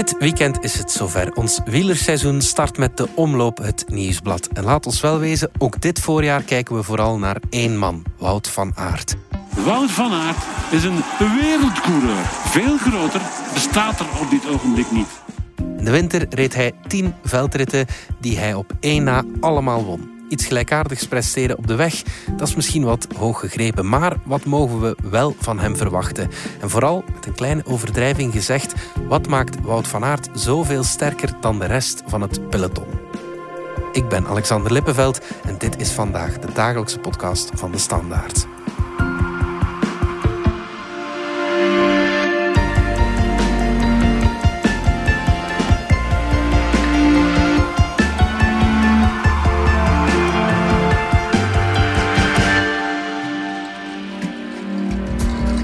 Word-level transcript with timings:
Dit 0.00 0.18
weekend 0.18 0.64
is 0.64 0.78
het 0.78 0.90
zover. 0.90 1.32
Ons 1.32 1.60
wielerseizoen 1.64 2.40
start 2.40 2.78
met 2.78 2.96
de 2.96 3.08
omloop 3.14 3.58
het 3.58 3.84
Nieuwsblad. 3.88 4.46
En 4.52 4.64
laat 4.64 4.86
ons 4.86 5.00
wel 5.00 5.18
wezen, 5.18 5.50
ook 5.58 5.80
dit 5.80 6.00
voorjaar 6.00 6.42
kijken 6.42 6.76
we 6.76 6.82
vooral 6.82 7.18
naar 7.18 7.36
één 7.50 7.78
man, 7.78 8.04
Wout 8.18 8.48
van 8.48 8.72
Aert. 8.74 9.16
Wout 9.64 9.90
van 9.90 10.12
Aert 10.12 10.44
is 10.70 10.84
een 10.84 11.02
wereldcoureur. 11.18 12.24
Veel 12.44 12.78
groter 12.78 13.20
bestaat 13.54 14.00
er 14.00 14.06
op 14.20 14.30
dit 14.30 14.48
ogenblik 14.48 14.90
niet. 14.90 15.08
In 15.78 15.84
de 15.84 15.90
winter 15.90 16.26
reed 16.30 16.54
hij 16.54 16.72
tien 16.86 17.14
veldritten 17.24 17.86
die 18.20 18.38
hij 18.38 18.54
op 18.54 18.72
één 18.80 19.04
na 19.04 19.24
allemaal 19.40 19.84
won 19.84 20.19
iets 20.30 20.46
gelijkaardigs 20.46 21.06
presteren 21.06 21.58
op 21.58 21.66
de 21.66 21.74
weg, 21.74 22.02
dat 22.36 22.48
is 22.48 22.54
misschien 22.54 22.84
wat 22.84 23.06
hoog 23.16 23.40
gegrepen. 23.40 23.88
Maar 23.88 24.16
wat 24.24 24.44
mogen 24.44 24.80
we 24.80 24.96
wel 25.02 25.36
van 25.38 25.58
hem 25.58 25.76
verwachten? 25.76 26.30
En 26.60 26.70
vooral, 26.70 27.04
met 27.14 27.26
een 27.26 27.34
kleine 27.34 27.66
overdrijving 27.66 28.32
gezegd, 28.32 28.74
wat 29.08 29.28
maakt 29.28 29.60
Wout 29.62 29.88
van 29.88 30.04
Aert 30.04 30.28
zoveel 30.32 30.82
sterker 30.82 31.32
dan 31.40 31.58
de 31.58 31.66
rest 31.66 32.02
van 32.06 32.20
het 32.20 32.50
peloton? 32.50 32.86
Ik 33.92 34.08
ben 34.08 34.26
Alexander 34.26 34.72
Lippenveld 34.72 35.20
en 35.44 35.58
dit 35.58 35.80
is 35.80 35.90
vandaag 35.90 36.38
de 36.38 36.52
dagelijkse 36.52 36.98
podcast 36.98 37.50
van 37.54 37.70
de 37.70 37.78
Standaard. 37.78 38.46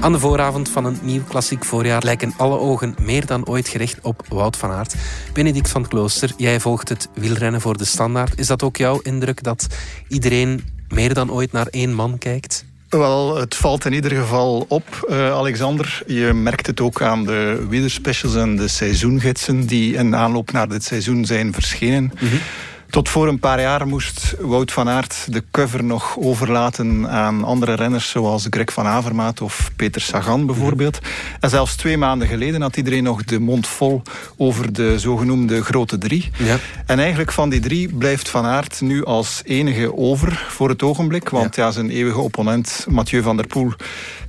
Aan 0.07 0.13
de 0.13 0.19
vooravond 0.19 0.69
van 0.69 0.85
een 0.85 0.97
nieuw 1.01 1.23
klassiek 1.23 1.65
voorjaar 1.65 2.03
lijken 2.03 2.33
alle 2.37 2.59
ogen 2.59 2.95
meer 3.01 3.25
dan 3.25 3.45
ooit 3.45 3.67
gericht 3.67 3.99
op 4.01 4.25
Wout 4.29 4.57
van 4.57 4.71
Aert. 4.71 4.95
Benedict 5.33 5.69
van 5.69 5.87
Klooster, 5.87 6.31
jij 6.37 6.59
volgt 6.59 6.89
het 6.89 7.09
wielrennen 7.13 7.61
voor 7.61 7.77
de 7.77 7.85
standaard. 7.85 8.39
Is 8.39 8.47
dat 8.47 8.63
ook 8.63 8.77
jouw 8.77 8.99
indruk 8.99 9.43
dat 9.43 9.67
iedereen 10.07 10.63
meer 10.89 11.13
dan 11.13 11.31
ooit 11.31 11.51
naar 11.51 11.67
één 11.67 11.93
man 11.93 12.17
kijkt? 12.17 12.65
Wel, 12.89 13.37
het 13.37 13.55
valt 13.55 13.85
in 13.85 13.93
ieder 13.93 14.11
geval 14.11 14.65
op, 14.67 15.07
uh, 15.09 15.31
Alexander. 15.31 16.03
Je 16.05 16.33
merkt 16.33 16.67
het 16.67 16.81
ook 16.81 17.01
aan 17.01 17.25
de 17.25 17.65
wielerspecials 17.69 18.35
en 18.35 18.55
de 18.55 18.67
seizoengidsen 18.67 19.65
die 19.65 19.95
in 19.95 20.15
aanloop 20.15 20.51
naar 20.51 20.69
dit 20.69 20.83
seizoen 20.83 21.25
zijn 21.25 21.53
verschenen. 21.53 22.11
Mm 22.19 22.39
tot 22.89 23.09
voor 23.09 23.27
een 23.27 23.39
paar 23.39 23.61
jaar 23.61 23.87
moest 23.87 24.35
Wout 24.39 24.71
van 24.71 24.89
Aert 24.89 25.25
de 25.33 25.43
cover 25.51 25.83
nog 25.83 26.17
overlaten 26.17 27.09
aan 27.09 27.43
andere 27.43 27.73
renners 27.73 28.09
zoals 28.09 28.47
Greg 28.49 28.73
van 28.73 28.85
Avermaat 28.85 29.41
of 29.41 29.71
Peter 29.75 30.01
Sagan 30.01 30.45
bijvoorbeeld. 30.45 30.99
En 31.39 31.49
zelfs 31.49 31.75
twee 31.75 31.97
maanden 31.97 32.27
geleden 32.27 32.61
had 32.61 32.77
iedereen 32.77 33.03
nog 33.03 33.23
de 33.23 33.39
mond 33.39 33.67
vol 33.67 34.01
over 34.37 34.73
de 34.73 34.99
zogenoemde 34.99 35.63
grote 35.63 35.97
drie. 35.97 36.29
Ja. 36.37 36.57
En 36.85 36.99
eigenlijk 36.99 37.31
van 37.31 37.49
die 37.49 37.59
drie 37.59 37.93
blijft 37.93 38.29
Van 38.29 38.45
Aert 38.45 38.81
nu 38.81 39.05
als 39.05 39.41
enige 39.45 39.97
over 39.97 40.45
voor 40.49 40.69
het 40.69 40.83
ogenblik. 40.83 41.29
Want 41.29 41.55
ja. 41.55 41.71
zijn 41.71 41.89
eeuwige 41.89 42.19
opponent 42.19 42.85
Mathieu 42.89 43.21
van 43.21 43.37
der 43.37 43.47
Poel 43.47 43.73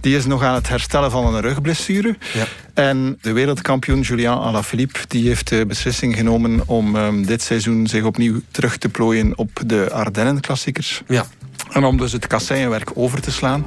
die 0.01 0.17
is 0.17 0.27
nog 0.27 0.43
aan 0.43 0.55
het 0.55 0.69
herstellen 0.69 1.11
van 1.11 1.35
een 1.35 1.41
rugblessure. 1.41 2.17
Ja. 2.35 2.47
En 2.75 3.19
de 3.21 3.33
wereldkampioen 3.33 4.01
Julian 4.01 4.39
Alaphilippe 4.39 4.99
die 5.09 5.29
heeft 5.29 5.49
de 5.49 5.67
beslissing 5.67 6.17
genomen 6.17 6.63
om 6.67 6.97
um, 6.97 7.27
dit 7.27 7.43
seizoen 7.43 7.87
zich 7.87 8.05
opnieuw 8.05 8.41
terug 8.51 8.77
te 8.77 8.89
plooien 8.89 9.39
op 9.39 9.61
de 9.67 9.91
Ardennen-klassiekers. 9.93 11.03
Ja. 11.07 11.27
En 11.71 11.85
om 11.85 11.97
dus 11.97 12.13
het 12.13 12.27
kasseienwerk 12.27 12.91
over 12.95 13.21
te 13.21 13.31
slaan. 13.31 13.67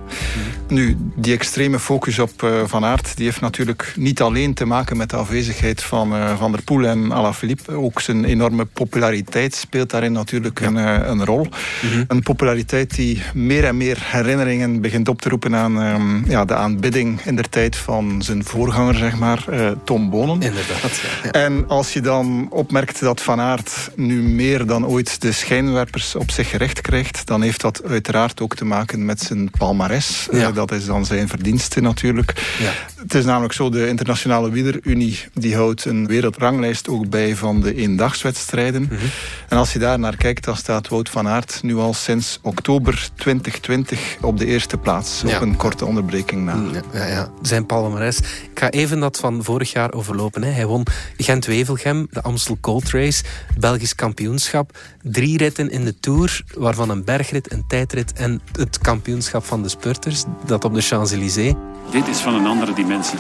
Nu, 0.68 0.98
die 1.16 1.34
extreme 1.34 1.80
focus 1.80 2.20
op 2.20 2.42
uh, 2.42 2.62
Van 2.66 2.86
Aert... 2.86 3.16
die 3.18 3.26
heeft 3.26 3.42
natuurlijk 3.42 3.94
niet 3.96 4.22
alleen 4.22 4.54
te 4.54 4.66
maken 4.66 4.98
met 4.98 5.10
de 5.10 5.16
afwezigheid 5.16 5.84
van 5.84 6.16
uh, 6.16 6.38
Van 6.38 6.52
der 6.52 6.62
Poel 6.62 6.86
en 6.86 7.12
Alaphilippe. 7.12 7.72
Ook 7.72 8.02
zijn 8.02 8.26
enorme 8.26 8.66
populariteit 8.66 9.56
speelt 9.56 9.90
daarin 9.90 10.12
natuurlijk 10.12 10.60
een, 10.60 10.76
uh, 10.76 10.98
een, 11.04 11.26
rol. 11.26 11.48
Mhm. 11.82 12.04
Een 12.08 12.24
populariteit 12.24 12.96
die 12.96 13.22
meer 13.34 13.66
en 13.66 13.78
meer 13.78 13.98
herinneringen 14.02 14.82
begint 14.82 15.08
op 15.08 15.22
te 15.22 15.30
roepen... 15.30 15.56
aan 15.56 15.78
um, 15.82 16.24
ja, 16.28 16.46
de 16.46 16.56
aanbidding 16.56 17.22
in 17.22 17.36
der 17.36 17.50
tijd 17.50 17.76
van 17.76 18.22
zijn 18.22 18.44
voorganger, 18.44 18.96
zeg 18.96 19.20
maar, 19.20 19.46
Tom 19.84 20.10
Bonen. 20.10 20.42
Inderdaad, 20.42 21.02
ja. 21.24 21.32
En 21.32 21.68
als 21.68 21.94
je 21.94 22.02
dan 22.02 22.48
opmerkt 22.50 23.00
dat 23.00 23.22
Van 23.22 23.40
Aert 23.40 23.90
nu 23.96 24.22
meer 24.22 24.66
dan 24.66 24.86
ooit 24.86 25.22
de 25.22 25.32
schijnwerpers 25.32 26.16
op 26.16 26.32
zich 26.32 26.50
gericht 26.50 26.82
krijgt... 26.82 27.28
dan 27.28 27.42
heeft 27.42 27.62
dat 27.62 27.82
uiteraard 28.06 28.42
ook 28.42 28.56
te 28.56 28.66
maken 28.66 29.06
met 29.06 29.20
zijn 29.20 29.50
palmares. 29.50 30.28
Ja. 30.32 30.50
Uh, 30.50 30.56
dat 30.56 30.72
is 30.72 30.86
dan 30.86 31.06
zijn 31.06 31.28
verdienste 31.28 31.82
natuurlijk. 31.82 32.56
Ja. 32.60 32.72
Het 33.02 33.14
is 33.14 33.26
namelijk 33.26 33.54
zo, 33.54 33.70
de 33.70 33.88
Internationale 33.88 34.50
Wielerunie 34.50 35.20
die 35.34 35.56
houdt 35.56 35.86
een 35.86 36.08
wereldranglijst 36.08 36.88
ook 36.88 37.10
bij 37.10 37.36
van 37.36 37.62
de 37.62 37.76
eendagswedstrijden. 37.76 38.82
Mm 38.82 38.88
-hmm. 38.90 39.10
En 39.50 39.58
als 39.58 39.74
je 39.74 39.80
daar 39.80 40.00
naar 40.00 40.16
kijkt, 40.16 40.44
dan 40.44 40.58
staat 40.58 40.88
Wout 40.88 41.10
van 41.10 41.28
Aert 41.28 41.60
nu 41.64 41.76
al 41.76 41.94
sinds 41.94 42.40
oktober 42.42 43.10
2020 43.16 44.18
op 44.22 44.38
de 44.38 44.46
eerste 44.46 44.78
plaats. 44.78 45.22
Ja. 45.26 45.36
Op 45.36 45.42
een 45.42 45.56
korte 45.56 45.86
onderbreking 45.86 46.46
na. 46.46 46.64
Ja, 46.94 47.06
ja, 47.06 47.32
Zijn 47.42 47.66
palmares. 47.66 48.18
Ik 48.18 48.50
ga 48.54 48.70
even 48.70 49.00
dat 49.00 49.18
van 49.18 49.44
vorig 49.44 49.72
jaar 49.72 49.94
overlopen. 49.94 50.44
Hè. 50.44 50.50
Hij 50.50 50.66
won 50.66 50.86
Gent-Wevelgem, 51.18 52.08
de 52.12 52.22
Amstel 52.22 52.58
Gold 52.62 52.90
Race, 52.90 53.24
Belgisch 53.58 53.96
kampioenschap. 53.96 54.78
Drie 55.02 55.38
ritten 55.38 55.70
in 55.70 55.86
de 55.86 56.00
Tour, 56.00 56.44
waarvan 56.54 56.90
een 56.90 57.04
bergrit, 57.04 57.52
een 57.52 57.68
en 58.16 58.42
het 58.52 58.78
kampioenschap 58.78 59.46
van 59.46 59.64
de 59.64 59.70
spurters, 59.70 60.24
dat 60.46 60.66
op 60.66 60.74
de 60.74 60.82
Champs-Élysées. 60.82 61.54
Dit 61.92 62.08
is 62.08 62.18
van 62.18 62.34
een 62.34 62.46
andere 62.46 62.74
dimensie. 62.74 63.20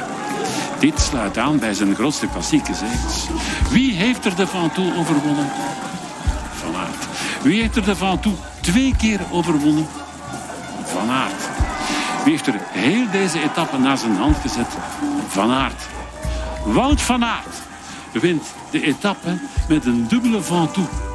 Dit 0.79 0.99
sluit 0.99 1.37
aan 1.37 1.59
bij 1.59 1.73
zijn 1.73 1.95
grootste 1.95 2.27
klassieke 2.27 2.73
zegens. 2.73 3.27
Wie 3.69 3.93
heeft 3.93 4.25
er 4.25 4.35
de 4.35 4.47
Van 4.47 4.71
Toe 4.71 4.97
overwonnen? 4.97 5.47
Van 6.53 6.75
Aert. 6.75 7.07
Wie 7.41 7.61
heeft 7.61 7.75
er 7.75 7.85
de 7.85 7.95
Van 7.95 8.19
Toe 8.19 8.33
twee 8.61 8.95
keer 8.97 9.19
overwonnen? 9.31 9.87
Van 10.83 11.09
Aert. 11.09 11.49
Wie 12.23 12.31
heeft 12.31 12.47
er 12.47 12.59
heel 12.71 13.11
deze 13.11 13.43
etappe 13.43 13.77
naar 13.77 13.97
zijn 13.97 14.15
hand 14.15 14.37
gezet? 14.37 14.77
Van 15.27 15.51
Aert. 15.51 15.87
Wout 16.65 17.01
van 17.01 17.25
Aert 17.25 17.61
wint 18.19 18.43
de 18.71 18.81
etappe 18.81 19.37
met 19.67 19.85
een 19.85 20.07
dubbele 20.07 20.41
Van 20.41 20.71
Toe. 20.71 21.10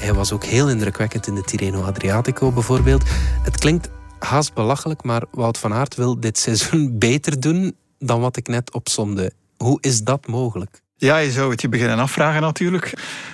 Hij 0.00 0.14
was 0.14 0.32
ook 0.32 0.44
heel 0.44 0.68
indrukwekkend 0.68 1.26
in 1.26 1.34
de 1.34 1.42
Tirreno 1.42 1.82
Adriatico 1.82 2.52
bijvoorbeeld. 2.52 3.02
Het 3.42 3.58
klinkt 3.58 3.88
haast 4.18 4.54
belachelijk, 4.54 5.02
maar 5.02 5.22
Wout 5.30 5.58
van 5.58 5.72
Aert 5.72 5.94
wil 5.94 6.20
dit 6.20 6.38
seizoen 6.38 6.98
beter 6.98 7.40
doen 7.40 7.76
dan 7.98 8.20
wat 8.20 8.36
ik 8.36 8.48
net 8.48 8.72
opsomde. 8.72 9.32
Hoe 9.56 9.78
is 9.80 10.02
dat 10.02 10.26
mogelijk? 10.26 10.80
Ja, 10.96 11.16
je 11.16 11.30
zou 11.30 11.50
het 11.50 11.60
je 11.60 11.68
beginnen 11.68 11.98
afvragen 11.98 12.40
natuurlijk. 12.40 12.92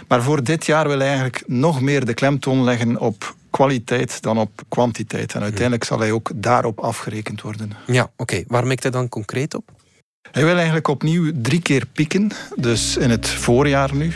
Maar 0.08 0.22
voor 0.22 0.44
dit 0.44 0.66
jaar 0.66 0.88
wil 0.88 0.98
hij 0.98 1.06
eigenlijk 1.06 1.42
nog 1.46 1.80
meer 1.80 2.04
de 2.04 2.14
klemtoon 2.14 2.64
leggen 2.64 3.00
op 3.00 3.34
kwaliteit 3.50 4.22
dan 4.22 4.38
op 4.38 4.62
kwantiteit. 4.68 5.34
En 5.34 5.42
uiteindelijk 5.42 5.84
zal 5.84 5.98
hij 5.98 6.12
ook 6.12 6.30
daarop 6.34 6.78
afgerekend 6.80 7.42
worden. 7.42 7.72
Ja, 7.86 8.02
oké. 8.02 8.12
Okay. 8.16 8.44
Waar 8.48 8.66
mikt 8.66 8.82
hij 8.82 8.92
dan 8.92 9.08
concreet 9.08 9.54
op? 9.54 9.70
Hij 10.30 10.44
wil 10.44 10.56
eigenlijk 10.56 10.88
opnieuw 10.88 11.32
drie 11.34 11.62
keer 11.62 11.86
pieken. 11.86 12.30
Dus 12.56 12.96
in 12.96 13.10
het 13.10 13.28
voorjaar 13.28 13.94
nu, 13.94 14.12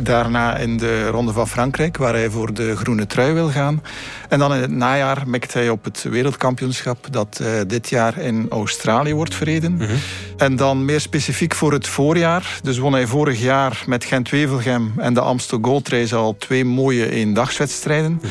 Daarna 0.00 0.56
in 0.56 0.76
de 0.76 1.08
Ronde 1.08 1.32
van 1.32 1.48
Frankrijk, 1.48 1.96
waar 1.96 2.14
hij 2.14 2.30
voor 2.30 2.54
de 2.54 2.76
groene 2.76 3.06
trui 3.06 3.32
wil 3.32 3.48
gaan. 3.48 3.82
En 4.28 4.38
dan 4.38 4.54
in 4.54 4.60
het 4.60 4.70
najaar 4.70 5.22
mikt 5.26 5.52
hij 5.52 5.68
op 5.68 5.84
het 5.84 6.02
wereldkampioenschap 6.02 7.06
dat 7.10 7.38
uh, 7.42 7.48
dit 7.66 7.88
jaar 7.88 8.18
in 8.18 8.46
Australië 8.50 9.14
wordt 9.14 9.34
verreden. 9.34 9.72
Mm 9.72 9.78
-hmm. 9.78 9.98
En 10.36 10.56
dan 10.56 10.84
meer 10.84 11.00
specifiek 11.00 11.54
voor 11.54 11.72
het 11.72 11.86
voorjaar. 11.86 12.60
Dus 12.62 12.78
won 12.78 12.92
hij 12.92 13.06
vorig 13.06 13.40
jaar 13.40 13.82
met 13.86 14.04
Gent-Wevelgem 14.04 14.92
en 14.96 15.14
de 15.14 15.20
Amstel 15.20 15.58
Gold 15.62 15.88
Race 15.88 16.16
al 16.16 16.36
twee 16.38 16.64
mooie 16.64 17.10
eendagswedstrijden. 17.10 18.10
Mm 18.12 18.18
-hmm. 18.20 18.30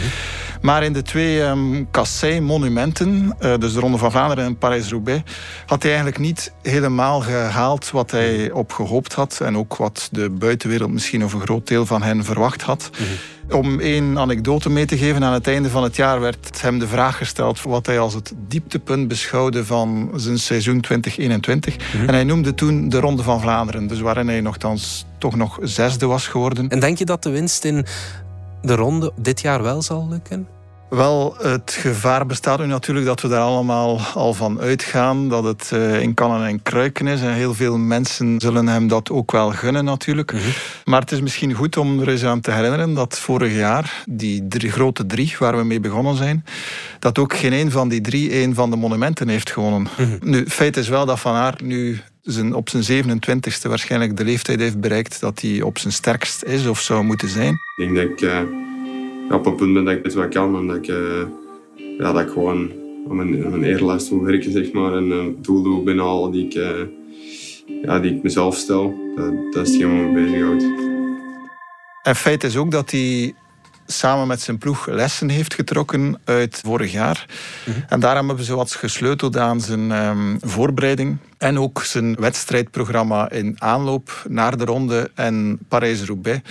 Maar 0.62 0.84
in 0.84 0.94
de 0.94 1.02
twee 1.02 1.42
um, 1.42 1.88
kassei-monumenten, 1.92 3.36
uh, 3.42 3.58
dus 3.58 3.74
de 3.74 3.80
Ronde 3.80 3.98
van 3.98 4.12
Vlaanderen 4.12 4.46
en 4.46 4.58
Parijs-Roubaix, 4.58 5.24
had 5.66 5.82
hij 5.82 5.92
eigenlijk 5.92 6.22
niet 6.22 6.54
helemaal 6.62 7.22
gehaald 7.22 7.92
wat 7.92 8.12
hij 8.12 8.52
op 8.52 8.72
gehoopt 8.72 9.14
had. 9.14 9.40
En 9.42 9.58
ook 9.58 9.76
wat 9.76 10.10
de 10.12 10.30
buitenwereld 10.30 10.92
misschien 10.92 11.24
of 11.24 11.34
een 11.34 11.42
groot 11.42 11.68
deel 11.68 11.86
van 11.86 12.02
hen 12.02 12.24
verwacht 12.24 12.62
had. 12.62 12.90
Mm 12.92 13.06
-hmm. 13.06 13.16
Om 13.58 13.80
één 13.80 14.18
anekdote 14.18 14.70
mee 14.70 14.86
te 14.86 14.98
geven, 14.98 15.24
aan 15.24 15.34
het 15.34 15.48
einde 15.48 15.70
van 15.70 15.84
het 15.84 15.96
jaar 15.96 16.20
werd 16.20 16.62
hem 16.62 16.80
de 16.80 16.88
vraag 16.88 17.18
gesteld 17.18 17.62
wat 17.62 17.86
hij 17.86 18.00
als 18.00 18.14
het 18.14 18.34
dieptepunt 18.48 19.08
beschouwde 19.08 19.66
van 19.66 20.12
zijn 20.16 20.40
seizoen 20.40 20.82
2021. 20.82 21.76
Mm 21.76 21.82
-hmm. 22.00 22.08
En 22.08 22.14
hij 22.14 22.24
noemde 22.24 22.54
toen 22.54 22.90
de 22.90 23.00
Ronde 23.00 23.24
van 23.24 23.42
Vlaanderen, 23.42 23.88
dus 23.88 24.00
waarin 24.00 24.28
hij 24.28 24.42
nogthans 24.42 25.06
toch 25.18 25.36
nog 25.36 25.58
zesde 25.62 26.06
was 26.06 26.28
geworden. 26.28 26.70
En 26.70 26.80
denk 26.80 26.98
je 26.98 27.06
dat 27.06 27.24
de 27.24 27.30
winst 27.30 27.66
in 27.66 27.86
de 28.62 28.76
ronde 28.76 29.12
dit 29.16 29.42
jaar 29.42 29.64
wel 29.64 29.82
zal 29.82 30.08
lukken? 30.10 30.48
Wel, 30.90 31.36
het 31.38 31.78
gevaar 31.80 32.26
bestaat 32.26 32.60
nu 32.60 32.66
natuurlijk 32.66 33.06
dat 33.06 33.22
we 33.22 33.28
daar 33.28 33.42
allemaal 33.42 34.00
al 34.14 34.34
van 34.34 34.60
uitgaan. 34.60 35.30
Dat 35.30 35.44
het 35.44 35.72
uh, 35.74 36.02
in 36.02 36.14
kannen 36.14 36.48
en 36.48 36.62
kruiken 36.62 37.08
is. 37.08 37.22
En 37.22 37.34
heel 37.34 37.54
veel 37.54 37.78
mensen 37.78 38.40
zullen 38.40 38.68
hem 38.68 38.88
dat 38.88 39.10
ook 39.10 39.32
wel 39.32 39.52
gunnen 39.52 39.86
natuurlijk. 39.86 40.34
Mm 40.34 40.40
-hmm. 40.40 40.52
Maar 40.86 41.02
het 41.02 41.12
is 41.12 41.22
misschien 41.22 41.54
goed 41.54 41.78
om 41.78 42.00
er 42.00 42.10
eens 42.10 42.24
aan 42.24 42.42
te 42.42 42.52
herinneren 42.52 42.94
dat 42.94 43.20
vorig 43.20 43.54
jaar, 43.54 44.04
die 44.10 44.48
drie, 44.48 44.72
grote 44.72 45.06
drie 45.06 45.36
waar 45.40 45.58
we 45.58 45.64
mee 45.64 45.80
begonnen 45.80 46.16
zijn, 46.16 46.46
dat 47.00 47.20
ook 47.20 47.36
geen 47.36 47.54
een 47.54 47.72
van 47.72 47.90
die 47.90 48.02
drie 48.02 48.42
een 48.42 48.56
van 48.56 48.70
de 48.70 48.76
monumenten 48.76 49.28
heeft 49.28 49.52
gewonnen. 49.52 49.82
Mm 49.82 49.88
-hmm. 49.96 50.18
Nu, 50.22 50.46
feit 50.48 50.78
is 50.78 50.88
wel 50.88 51.06
dat 51.06 51.20
Van 51.20 51.36
Aert 51.36 51.62
nu 51.62 52.02
zijn, 52.32 52.54
op 52.54 52.70
zijn 52.70 53.04
27ste 53.06 53.70
waarschijnlijk 53.70 54.18
de 54.18 54.24
leeftijd 54.24 54.60
heeft 54.60 54.80
bereikt 54.80 55.20
dat 55.20 55.42
hij 55.42 55.62
op 55.62 55.78
zijn 55.78 55.94
sterkst 55.94 56.44
is 56.44 56.68
of 56.68 56.82
zou 56.82 57.04
moeten 57.04 57.30
zijn. 57.30 57.54
Ik 57.54 57.94
denk 57.94 57.96
dat 57.96 58.06
ik 58.06 58.22
uh, 58.22 59.36
op 59.36 59.46
een 59.46 59.56
punt 59.56 59.74
ben 59.74 59.86
dat 59.86 59.94
ik 59.94 60.04
het 60.04 60.14
wel 60.14 60.28
kan 60.28 60.56
en 60.56 60.68
dat 60.68 60.76
ik, 60.76 60.88
uh, 60.88 60.98
ja, 61.98 62.12
dat 62.12 62.22
ik 62.22 62.30
gewoon 62.30 62.72
aan 63.10 63.16
mijn, 63.16 63.50
mijn 63.50 63.64
eerlijst 63.64 64.10
wil 64.10 64.24
werken 64.24 64.52
zeg 64.52 64.72
maar, 64.72 64.94
en 64.94 65.12
een 65.12 65.38
doel 65.42 65.64
doe 65.64 65.84
binnen 65.84 66.32
die 66.32 66.46
ik, 66.46 66.56
uh, 66.56 66.70
ja, 67.84 68.00
die 68.00 68.16
ik 68.16 68.24
mezelf 68.24 68.56
stel. 68.56 69.14
Dat, 69.16 69.34
dat 69.52 69.68
is 69.68 69.74
hetgeen 69.74 69.98
wat 69.98 70.14
me 70.14 70.22
bezighoudt. 70.22 70.64
En 72.04 72.16
feit 72.16 72.44
is 72.44 72.58
ook 72.58 72.72
dat 72.72 72.92
hij 72.92 73.34
samen 73.92 74.28
met 74.28 74.42
zijn 74.42 74.58
ploeg 74.58 74.88
lessen 74.88 75.30
heeft 75.30 75.54
getrokken 75.54 76.20
uit 76.24 76.62
vorig 76.64 76.92
jaar. 76.92 77.26
Mhm. 77.66 77.80
En 77.88 78.00
daarom 78.00 78.28
hebben 78.28 78.46
ze 78.46 78.56
wat 78.56 78.72
gesleuteld 78.72 79.38
aan 79.38 79.62
zijn 79.62 79.92
um, 79.92 80.38
voorbereiding. 80.42 81.18
En 81.38 81.60
ook 81.60 81.84
zijn 81.84 82.16
wedstrijdprogramma 82.16 83.30
in 83.30 83.56
aanloop 83.58 84.26
naar 84.28 84.58
de 84.58 84.66
ronde 84.66 85.12
en 85.16 85.60
Parijs-Roubaix 85.68 86.42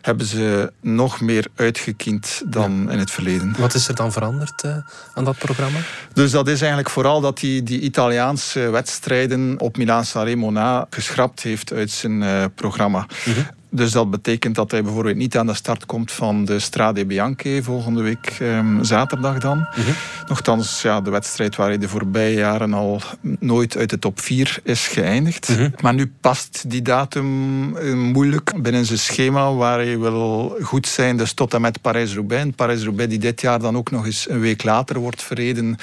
hebben 0.00 0.26
ze 0.26 0.72
nog 0.80 1.20
meer 1.20 1.46
uitgekiend 1.54 2.42
dan 2.46 2.90
in 2.90 2.98
het 2.98 3.10
verleden. 3.10 3.54
Wat 3.58 3.74
is 3.74 3.88
er 3.88 3.94
dan 3.94 4.12
veranderd 4.12 4.64
uh, 4.64 4.76
aan 5.14 5.24
dat 5.24 5.38
programma? 5.38 5.78
Dus 6.12 6.30
dat 6.30 6.48
is 6.48 6.58
eigenlijk 6.58 6.90
vooral 6.90 7.20
dat 7.20 7.40
hij 7.40 7.60
die 7.64 7.80
Italiaanse 7.80 8.60
wedstrijden 8.60 9.54
op 9.60 9.76
Milaan-San 9.76 10.52
na 10.52 10.86
geschrapt 10.90 11.42
heeft 11.42 11.72
uit 11.72 11.90
zijn 11.90 12.22
uh, 12.22 12.44
programma. 12.54 13.06
Mm 13.24 13.56
dus 13.70 13.92
dat 13.92 14.10
betekent 14.10 14.54
dat 14.54 14.70
hij 14.70 14.82
bijvoorbeeld 14.82 15.16
niet 15.16 15.36
aan 15.36 15.46
de 15.46 15.54
start 15.54 15.86
komt 15.86 16.12
van 16.12 16.44
de 16.44 16.58
Strade 16.58 17.06
Bianche 17.06 17.60
volgende 17.62 18.02
week 18.02 18.38
um, 18.42 18.84
zaterdag 18.84 19.38
dan. 19.38 19.58
Mm 19.58 19.84
Nochtans, 20.28 20.82
ja, 20.82 21.00
de 21.00 21.10
wedstrijd 21.10 21.56
waar 21.56 21.68
hij 21.68 21.78
de 21.78 21.88
voorbije 21.88 22.36
jaren 22.36 22.74
al 22.74 23.00
nooit 23.38 23.76
uit 23.76 23.90
de 23.90 23.98
top 23.98 24.20
4 24.20 24.58
is 24.62 24.86
geëindigd. 24.86 25.48
Mhm. 25.48 25.70
Maar 25.80 25.94
nu 25.94 26.12
past 26.20 26.64
die 26.70 26.82
datum 26.82 27.76
uh, 27.76 27.94
moeilijk 27.94 28.62
binnen 28.62 28.84
zijn 28.84 28.98
schema 28.98 29.52
waar 29.52 29.78
hij 29.78 29.98
wil 29.98 30.56
goed 30.62 30.86
zijn, 30.86 31.16
dus 31.16 31.32
tot 31.32 31.54
en 31.54 31.60
met 31.60 31.80
Parijs-Roubaix. 31.80 32.50
Parijs-Roubaix 32.56 33.10
die 33.10 33.18
dit 33.18 33.40
jaar 33.40 33.60
dan 33.60 33.76
ook 33.76 33.90
nog 33.90 34.06
eens 34.06 34.28
een 34.28 34.40
week 34.40 34.62
later 34.62 34.98
wordt 34.98 35.22
verreden 35.22 35.76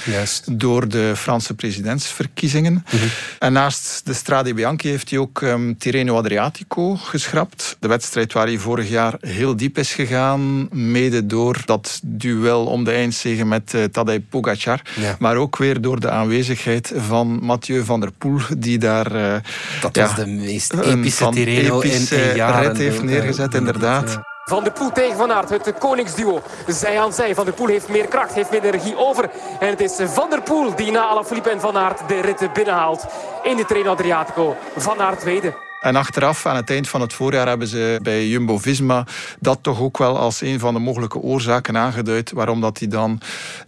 door 0.51 0.87
de 0.87 1.13
Franse 1.15 1.53
presidentsverkiezingen. 1.53 2.85
Mhm. 2.91 3.05
En 3.39 3.53
naast 3.53 4.01
de 4.05 4.13
Strade 4.13 4.53
Bianche 4.53 4.87
heeft 4.87 5.09
hij 5.09 5.19
ook 5.19 5.41
um, 5.41 5.77
Tirreno 5.77 6.17
Adriatico 6.17 6.95
geschrapt 6.95 7.77
de 7.85 7.91
wedstrijd 7.91 8.33
waar 8.33 8.45
hij 8.45 8.57
vorig 8.57 8.89
jaar 8.89 9.13
heel 9.19 9.55
diep 9.55 9.77
is 9.77 9.93
gegaan. 9.93 10.67
Mede 10.71 11.25
door 11.25 11.61
dat 11.65 11.99
duel 12.03 12.65
om 12.65 12.83
de 12.83 12.91
eindzege 12.91 13.45
met 13.45 13.73
uh, 13.73 13.83
Tadej 13.83 14.19
Pogacar. 14.19 14.81
Maar 15.19 15.35
ook 15.35 15.57
weer 15.57 15.81
door 15.81 15.99
de 15.99 16.09
aanwezigheid 16.09 16.93
van 16.95 17.39
Mathieu 17.41 17.83
van 17.83 17.99
der 17.99 18.11
Poel. 18.11 18.39
Die 18.57 18.77
daar 18.77 19.15
uh, 19.15 19.35
dat 19.81 19.95
was 19.95 20.15
de 20.15 20.27
meest 20.27 20.73
epische 20.73 21.29
Tirreno 21.29 21.79
in, 21.79 22.07
in 22.11 22.35
jaren. 22.35 22.67
rit 22.67 22.77
heeft 22.77 23.03
neergezet, 23.03 23.53
inderdaad. 23.53 24.19
Van 24.43 24.63
de 24.63 24.71
Poel 24.71 24.91
tegen 24.91 25.17
Van 25.17 25.31
Aert, 25.31 25.49
het 25.49 25.73
koningsduo. 25.79 26.41
Zij 26.67 26.99
aan 26.99 27.13
zij. 27.13 27.35
Van 27.35 27.45
der 27.45 27.53
Poel 27.53 27.67
heeft 27.67 27.89
meer 27.89 28.07
kracht, 28.07 28.33
heeft 28.33 28.51
meer 28.51 28.63
energie 28.63 28.97
over. 28.97 29.29
En 29.59 29.69
het 29.69 29.81
is 29.81 29.95
Van 29.99 30.29
der 30.29 30.41
Poel 30.41 30.75
die 30.75 30.91
na 30.91 31.07
Alaphilippe 31.07 31.49
en 31.49 31.59
Van 31.59 31.77
Aert 31.77 32.07
de 32.07 32.21
ritten 32.21 32.49
binnenhaalt. 32.53 33.05
In 33.43 33.55
de 33.55 33.65
Treno 33.65 33.91
Adriatico. 33.91 34.55
Van 34.75 34.99
Aert 34.99 35.19
tweede. 35.19 35.64
En 35.85 35.95
achteraf, 35.95 36.45
aan 36.45 36.55
het 36.55 36.69
eind 36.69 36.89
van 36.89 37.01
het 37.01 37.13
voorjaar, 37.13 37.47
hebben 37.47 37.67
ze 37.67 37.99
bij 38.01 38.27
Jumbo-Visma 38.27 39.05
dat 39.39 39.59
toch 39.61 39.81
ook 39.81 39.97
wel 39.97 40.17
als 40.17 40.41
een 40.41 40.59
van 40.59 40.73
de 40.73 40.79
mogelijke 40.79 41.19
oorzaken 41.19 41.77
aangeduid 41.77 42.31
waarom 42.31 42.61
dat 42.61 42.79
hij 42.79 42.87
dan 42.87 43.19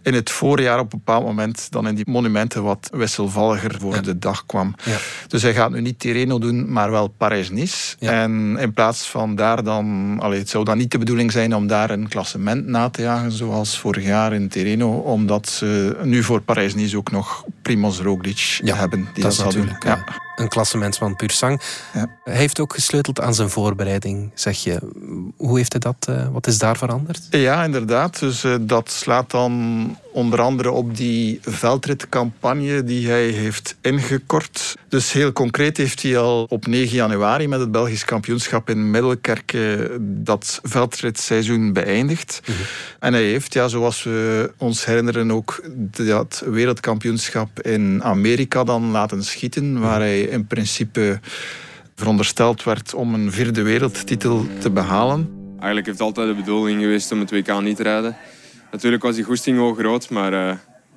in 0.01 0.13
het 0.13 0.29
voorjaar 0.29 0.79
op 0.79 0.93
een 0.93 1.01
bepaald 1.03 1.25
moment 1.25 1.71
dan 1.71 1.87
in 1.87 1.95
die 1.95 2.09
monumenten 2.09 2.63
wat 2.63 2.89
wisselvalliger 2.91 3.75
voor 3.79 4.01
de 4.01 4.19
dag 4.19 4.45
kwam. 4.45 4.75
Ja. 4.83 4.97
Dus 5.27 5.41
hij 5.41 5.53
gaat 5.53 5.71
nu 5.71 5.81
niet 5.81 5.99
Tirreno 5.99 6.39
doen, 6.39 6.71
maar 6.71 6.91
wel 6.91 7.07
Parijs-Nice. 7.07 7.95
En 7.99 8.57
in 8.59 8.73
plaats 8.73 9.07
van 9.07 9.35
daar 9.35 9.63
dan... 9.63 10.17
Allee, 10.19 10.39
het 10.39 10.49
zou 10.49 10.63
dan 10.63 10.77
niet 10.77 10.91
de 10.91 10.97
bedoeling 10.97 11.31
zijn 11.31 11.55
om 11.55 11.67
daar 11.67 11.89
een 11.89 12.07
klassement 12.07 12.67
na 12.67 12.89
te 12.89 13.01
jagen, 13.01 13.31
zoals 13.31 13.79
vorig 13.79 14.03
jaar 14.03 14.33
in 14.33 14.47
Tirreno, 14.47 14.89
omdat 14.89 15.49
ze 15.49 15.97
nu 16.03 16.23
voor 16.23 16.41
Parijs-Nice 16.41 16.97
ook 16.97 17.11
nog 17.11 17.43
Primoz 17.61 17.99
Roglic 17.99 18.59
hebben. 18.63 19.07
Die 19.13 19.23
dat, 19.23 19.35
dat 19.35 19.45
natuurlijk. 19.45 19.83
Ja 19.83 20.25
een 20.37 20.47
klassementsman 20.47 21.15
puur 21.15 21.31
sang. 21.31 21.61
Ja. 21.93 22.07
Hij 22.23 22.35
heeft 22.35 22.59
ook 22.59 22.73
gesleuteld 22.73 23.21
aan 23.21 23.35
zijn 23.35 23.49
voorbereiding, 23.49 24.31
zeg 24.33 24.63
je. 24.63 24.79
Hoe 25.37 25.57
heeft 25.57 25.71
hij 25.71 25.81
dat, 25.81 26.07
uh, 26.09 26.27
wat 26.31 26.47
is 26.47 26.57
daar 26.57 26.77
veranderd? 26.77 27.27
Ja, 27.29 27.63
inderdaad. 27.63 28.19
Dus 28.19 28.43
uh, 28.43 28.55
dat 28.61 28.91
slaat 28.91 29.31
dan 29.31 29.97
onder 30.11 30.41
andere 30.41 30.71
op 30.71 30.97
die 30.97 31.39
veldritcampagne 31.41 32.83
die 32.83 33.07
hij 33.07 33.27
heeft 33.27 33.75
ingekort. 33.81 34.75
Dus 34.89 35.11
heel 35.11 35.31
concreet 35.31 35.77
heeft 35.77 36.01
hij 36.01 36.17
al 36.17 36.45
op 36.49 36.67
9 36.67 36.95
januari 36.95 37.47
met 37.47 37.59
het 37.59 37.71
Belgisch 37.71 38.05
kampioenschap 38.05 38.69
in 38.69 38.91
Middelkerke 38.91 39.97
dat 40.01 40.59
veldritseizoen 40.63 41.73
beëindigd. 41.73 42.41
Mhm. 42.45 42.57
En 42.99 43.13
hij 43.13 43.23
heeft, 43.23 43.53
ja, 43.53 43.67
zoals 43.67 44.03
we 44.03 44.51
ons 44.57 44.85
herinneren, 44.85 45.31
ook 45.31 45.63
dat 45.91 46.43
wereldkampioenschap 46.45 47.61
in 47.61 48.03
Amerika 48.03 48.63
dan 48.63 48.91
laten 48.91 49.23
schieten, 49.23 49.79
waar 49.79 49.99
hij 49.99 50.26
in 50.29 50.47
principe 50.47 51.19
verondersteld 51.95 52.63
werd 52.63 52.93
om 52.93 53.13
een 53.13 53.31
vierde 53.31 53.61
wereldtitel 53.61 54.45
te 54.59 54.69
behalen. 54.69 55.29
Eigenlijk 55.49 55.85
heeft 55.85 55.99
het 55.99 56.07
altijd 56.07 56.27
de 56.27 56.43
bedoeling 56.43 56.81
geweest 56.81 57.11
om 57.11 57.19
het 57.19 57.31
WK 57.31 57.61
niet 57.61 57.75
te 57.75 57.83
rijden. 57.83 58.17
Natuurlijk 58.71 59.03
was 59.03 59.15
die 59.15 59.23
goesting 59.23 59.57
wel 59.57 59.73
groot, 59.73 60.09
maar 60.09 60.33
uh, 60.33 60.39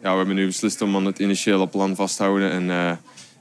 ja, 0.03 0.11
we 0.11 0.17
hebben 0.17 0.35
nu 0.35 0.47
beslist 0.47 0.83
om 0.83 0.97
aan 0.97 1.07
het 1.07 1.19
initiële 1.19 1.67
plan 1.67 1.97
vast 1.97 2.17
te 2.17 2.23
houden 2.23 2.51
en 2.51 2.65
uh, 2.65 2.93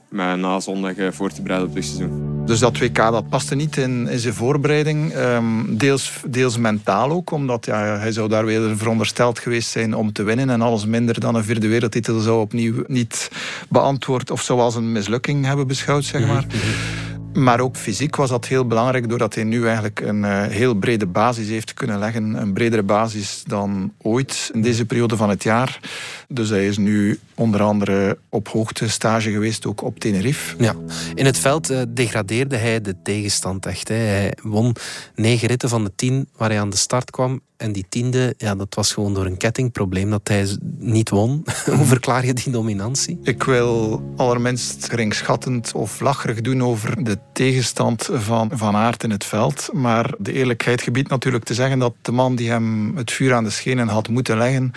mij 0.08 0.34
na 0.34 0.60
zondag 0.60 0.96
uh, 0.96 1.10
voor 1.10 1.30
te 1.30 1.42
bereiden 1.42 1.68
op 1.68 1.74
dit 1.74 1.84
seizoen. 1.84 2.29
Dus 2.50 2.58
dat 2.58 2.78
WK 2.78 2.96
dat 2.96 3.28
paste 3.28 3.54
niet 3.54 3.76
in, 3.76 4.08
in 4.08 4.18
zijn 4.18 4.34
voorbereiding. 4.34 5.14
Um, 5.14 5.76
deels, 5.78 6.12
deels 6.26 6.56
mentaal 6.56 7.10
ook, 7.10 7.30
omdat 7.30 7.66
ja, 7.66 7.98
hij 7.98 8.12
zou 8.12 8.28
daar 8.28 8.44
weer 8.44 8.76
verondersteld 8.76 9.38
geweest 9.38 9.70
zijn 9.70 9.94
om 9.94 10.12
te 10.12 10.22
winnen. 10.22 10.50
En 10.50 10.60
alles 10.60 10.86
minder 10.86 11.20
dan 11.20 11.34
een 11.34 11.44
vierde 11.44 11.68
wereldtitel 11.68 12.20
zou 12.20 12.40
opnieuw 12.40 12.84
niet 12.86 13.30
beantwoord 13.68 14.30
of 14.30 14.42
zoals 14.42 14.74
een 14.74 14.92
mislukking 14.92 15.44
hebben 15.46 15.66
beschouwd, 15.66 16.04
zeg 16.04 16.26
maar. 16.26 16.44
Mhm, 16.48 16.56
mhm. 16.56 17.09
Maar 17.32 17.60
ook 17.60 17.76
fysiek 17.76 18.16
was 18.16 18.30
dat 18.30 18.46
heel 18.46 18.66
belangrijk, 18.66 19.08
doordat 19.08 19.34
hij 19.34 19.44
nu 19.44 19.64
eigenlijk 19.66 20.00
een 20.00 20.22
uh, 20.22 20.42
heel 20.42 20.74
brede 20.74 21.06
basis 21.06 21.48
heeft 21.48 21.74
kunnen 21.74 21.98
leggen. 21.98 22.34
Een 22.34 22.52
bredere 22.52 22.82
basis 22.82 23.42
dan 23.46 23.92
ooit 24.02 24.50
in 24.52 24.62
deze 24.62 24.84
periode 24.84 25.16
van 25.16 25.28
het 25.28 25.42
jaar. 25.42 25.80
Dus 26.28 26.48
hij 26.48 26.66
is 26.66 26.78
nu 26.78 27.18
onder 27.34 27.62
andere 27.62 28.18
op 28.28 28.48
hoogte 28.48 28.88
stage 28.88 29.30
geweest, 29.30 29.66
ook 29.66 29.82
op 29.82 30.00
Tenerife. 30.00 30.54
Ja. 30.58 30.74
In 31.14 31.24
het 31.24 31.38
veld 31.38 31.70
uh, 31.70 31.82
degradeerde 31.88 32.56
hij 32.56 32.80
de 32.80 32.94
tegenstand 33.02 33.66
echt. 33.66 33.88
Hij 33.88 34.34
won 34.42 34.76
negen 35.14 35.48
ritten 35.48 35.68
van 35.68 35.84
de 35.84 35.92
tien 35.96 36.28
waar 36.36 36.48
hij 36.48 36.60
aan 36.60 36.70
de 36.70 36.76
start 36.76 37.10
kwam. 37.10 37.40
En 37.60 37.72
die 37.72 37.86
tiende, 37.88 38.34
ja, 38.38 38.54
dat 38.54 38.74
was 38.74 38.92
gewoon 38.92 39.14
door 39.14 39.26
een 39.26 39.36
kettingprobleem 39.36 40.10
dat 40.10 40.28
hij 40.28 40.56
niet 40.78 41.10
won. 41.10 41.44
Hoe 41.76 41.84
verklaar 41.84 42.26
je 42.26 42.32
die 42.32 42.52
dominantie? 42.52 43.18
Ik 43.22 43.42
wil 43.42 44.02
allerminst 44.16 44.88
geringschattend 44.88 45.72
of 45.72 46.00
lacherig 46.00 46.40
doen 46.40 46.62
over 46.62 47.04
de 47.04 47.18
tegenstand 47.32 48.08
van 48.12 48.50
Van 48.52 48.76
Aert 48.76 49.02
in 49.02 49.10
het 49.10 49.24
veld. 49.24 49.68
Maar 49.72 50.14
de 50.18 50.32
eerlijkheid 50.32 50.82
gebiedt 50.82 51.08
natuurlijk 51.08 51.44
te 51.44 51.54
zeggen 51.54 51.78
dat 51.78 51.94
de 52.02 52.12
man 52.12 52.34
die 52.34 52.50
hem 52.50 52.96
het 52.96 53.12
vuur 53.12 53.34
aan 53.34 53.44
de 53.44 53.50
schenen 53.50 53.88
had 53.88 54.08
moeten 54.08 54.36
leggen, 54.36 54.72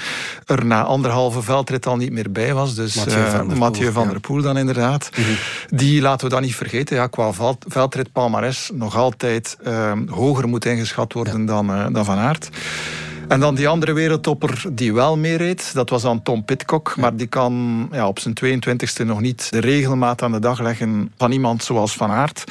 er 0.45 0.65
na 0.65 0.83
anderhalve 0.83 1.41
veldrit 1.41 1.85
al 1.85 1.97
niet 1.97 2.11
meer 2.11 2.31
bij 2.31 2.53
was. 2.53 2.75
Dus 2.75 2.95
Mathieu 3.57 3.91
van, 3.91 4.07
der 4.07 4.19
Poel 4.19 4.41
dan 4.41 4.57
inderdaad. 4.57 5.09
Mhm. 5.11 5.31
Die 5.69 6.01
laten 6.01 6.27
we 6.27 6.33
dan 6.33 6.41
niet 6.41 6.55
vergeten. 6.55 6.95
Ja, 6.95 7.07
qua 7.07 7.31
veldrit 7.67 8.11
Palmares 8.11 8.69
nog 8.73 8.95
altijd 8.95 9.57
uh, 9.67 9.91
hoger 10.07 10.47
moet 10.47 10.65
ingeschat 10.65 11.13
worden 11.13 11.45
dan, 11.45 11.69
uh, 11.69 11.85
dan 11.91 12.05
Van 12.05 12.17
Aert. 12.17 12.49
En 13.27 13.39
dan 13.39 13.55
die 13.55 13.67
andere 13.67 13.93
wereldtopper 13.93 14.63
die 14.71 14.93
wel 14.93 15.17
meereed, 15.17 15.73
dat 15.73 15.89
was 15.89 16.01
dan 16.01 16.21
Tom 16.23 16.45
Pitcock. 16.45 16.95
Maar 16.97 17.15
die 17.15 17.27
kan 17.27 17.87
ja, 17.91 18.07
op 18.07 18.19
zijn 18.19 18.35
22e 18.43 19.05
nog 19.05 19.21
niet 19.21 19.51
de 19.51 19.59
regelmaat 19.59 20.21
aan 20.21 20.31
de 20.31 20.39
dag 20.39 20.59
leggen 20.59 21.11
van 21.17 21.31
iemand 21.31 21.63
zoals 21.63 21.93
Van 21.93 22.11
Aert. 22.11 22.43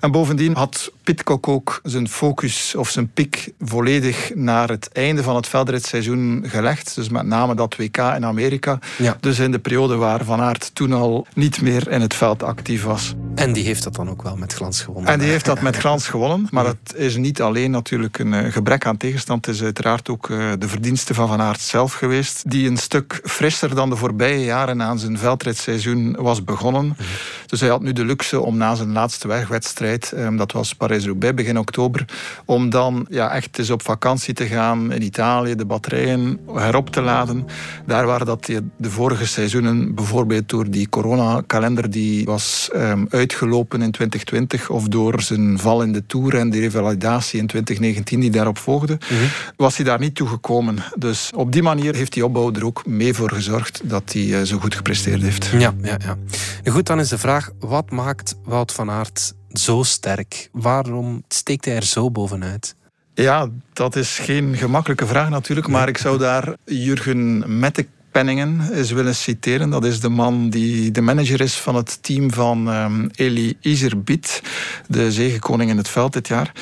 En 0.00 0.10
bovendien 0.10 0.54
had 0.56 0.92
Pitcock 1.02 1.48
ook 1.48 1.80
zijn 1.82 2.08
focus 2.08 2.74
of 2.74 2.88
zijn 2.90 3.10
piek 3.12 3.52
volledig 3.60 4.30
naar 4.34 4.68
het 4.68 4.88
einde 4.92 5.22
van 5.22 5.36
het 5.36 5.46
veldritseizoen 5.46 6.44
gelegd. 6.46 6.94
Dus 6.94 7.08
met 7.08 7.26
name 7.26 7.54
dat 7.54 7.76
WK 7.76 7.96
in 7.96 8.24
Amerika. 8.24 8.78
Ja. 8.98 9.16
Dus 9.20 9.38
in 9.38 9.50
de 9.50 9.58
periode 9.58 9.96
waar 9.96 10.24
Van 10.24 10.40
Aert 10.40 10.70
toen 10.74 10.92
al 10.92 11.26
niet 11.34 11.60
meer 11.60 11.90
in 11.90 12.00
het 12.00 12.14
veld 12.14 12.42
actief 12.42 12.84
was. 12.84 13.14
En 13.38 13.52
die 13.52 13.64
heeft 13.64 13.82
dat 13.82 13.94
dan 13.94 14.10
ook 14.10 14.22
wel 14.22 14.36
met 14.36 14.52
glans 14.52 14.82
gewonnen. 14.82 15.12
En 15.12 15.18
die 15.18 15.28
heeft 15.28 15.44
dat 15.44 15.60
met 15.60 15.76
glans 15.84 16.08
gewonnen. 16.08 16.46
Maar 16.50 16.66
het 16.66 16.94
is 16.94 17.16
niet 17.16 17.42
alleen 17.42 17.70
natuurlijk 17.70 18.18
een 18.18 18.34
eh, 18.34 18.52
gebrek 18.52 18.86
aan 18.86 18.96
tegenstand. 18.96 19.46
Het 19.46 19.54
is 19.54 19.62
uiteraard 19.62 20.08
ook 20.08 20.30
eh, 20.30 20.52
de 20.58 20.68
verdienste 20.68 21.14
van 21.14 21.28
Van 21.28 21.40
Aert 21.40 21.60
zelf 21.60 21.92
geweest. 21.92 22.50
Die 22.50 22.68
een 22.68 22.76
stuk 22.76 23.20
frisser 23.24 23.74
dan 23.74 23.90
de 23.90 23.96
voorbije 23.96 24.44
jaren 24.44 24.82
aan 24.82 24.98
zijn 24.98 25.18
veldritseizoen 25.18 26.16
was 26.18 26.44
begonnen. 26.44 26.86
Mhm. 26.86 27.02
Dus 27.46 27.60
hij 27.60 27.68
had 27.68 27.82
nu 27.82 27.92
de 27.92 28.04
luxe 28.04 28.40
om 28.40 28.56
na 28.56 28.74
zijn 28.74 28.92
laatste 28.92 29.28
wegwedstrijd, 29.28 30.12
ehm, 30.12 30.36
dat 30.36 30.52
was 30.52 30.74
Parijs-Roubaix 30.74 31.34
begin 31.34 31.58
oktober, 31.58 32.04
om 32.44 32.70
dan 32.70 33.06
ja, 33.10 33.34
echt 33.34 33.58
eens 33.58 33.70
op 33.70 33.82
vakantie 33.82 34.34
te 34.34 34.46
gaan 34.46 34.92
in 34.92 35.02
Italië, 35.02 35.54
de 35.54 35.64
batterijen 35.64 36.40
herop 36.54 36.90
te 36.90 37.00
laden. 37.00 37.46
Daar 37.86 38.06
waren 38.06 38.26
dat 38.26 38.46
de 38.76 38.90
vorige 38.90 39.26
seizoenen 39.26 39.94
bijvoorbeeld 39.94 40.48
door 40.48 40.70
die 40.70 40.88
coronakalender 40.88 41.90
die 41.90 42.24
was 42.24 42.70
um, 42.74 43.06
uitgelopen 43.28 43.82
in 43.82 43.90
2020 43.90 44.70
of 44.70 44.88
door 44.88 45.20
zijn 45.20 45.58
val 45.58 45.82
in 45.82 45.92
de 45.92 46.06
Tour 46.06 46.34
en 46.34 46.50
de 46.50 46.60
revalidatie 46.60 47.40
in 47.40 47.46
2019 47.46 48.20
die 48.20 48.30
daarop 48.30 48.58
volgde, 48.58 48.98
mhm. 49.10 49.24
was 49.56 49.76
hij 49.76 49.84
daar 49.84 49.98
niet 49.98 50.14
toe 50.14 50.28
gekomen. 50.28 50.76
Dus 50.96 51.30
op 51.34 51.52
die 51.52 51.62
manier 51.62 51.94
heeft 51.94 52.12
die 52.12 52.24
opbouw 52.24 52.52
er 52.52 52.64
ook 52.64 52.86
mee 52.86 53.14
voor 53.14 53.32
gezorgd 53.32 53.80
dat 53.84 54.12
hij 54.12 54.44
zo 54.44 54.58
goed 54.58 54.74
gepresteerd 54.74 55.22
heeft. 55.22 55.46
Ja, 55.46 55.74
ja, 55.82 55.96
ja. 56.04 56.16
Goed, 56.72 56.86
dan 56.86 57.00
is 57.00 57.08
de 57.08 57.18
vraag, 57.18 57.50
wat 57.60 57.90
maakt 57.90 58.34
Wout 58.44 58.72
van 58.72 58.90
Aert 58.90 59.34
zo 59.52 59.82
sterk? 59.82 60.48
Waarom 60.52 61.24
steekt 61.28 61.64
hij 61.64 61.76
er 61.76 61.84
zo 61.84 62.10
bovenuit? 62.10 62.76
Ja, 63.14 63.48
dat 63.72 63.96
is 63.96 64.18
geen 64.18 64.56
gemakkelijke 64.56 65.06
vraag 65.06 65.28
natuurlijk, 65.28 65.68
maar 65.68 65.88
ik 65.88 65.98
zou 65.98 66.18
daar 66.18 66.56
Jurgen 66.64 67.58
Mette 67.58 67.86
Penningen 68.10 68.72
eens 68.72 68.90
willen 68.90 69.14
citeren. 69.14 69.70
Dat 69.70 69.84
is 69.84 70.00
de 70.00 70.08
man 70.08 70.50
die 70.50 70.90
de 70.90 71.00
manager 71.00 71.40
is 71.40 71.54
van 71.54 71.74
het 71.74 72.02
team 72.02 72.32
van 72.32 72.68
um, 72.68 73.10
Eli 73.14 73.56
Iserbiet, 73.60 74.42
de 74.86 75.12
zegenkoning 75.12 75.70
in 75.70 75.76
het 75.76 75.88
veld 75.88 76.12
dit 76.12 76.28
jaar. 76.28 76.52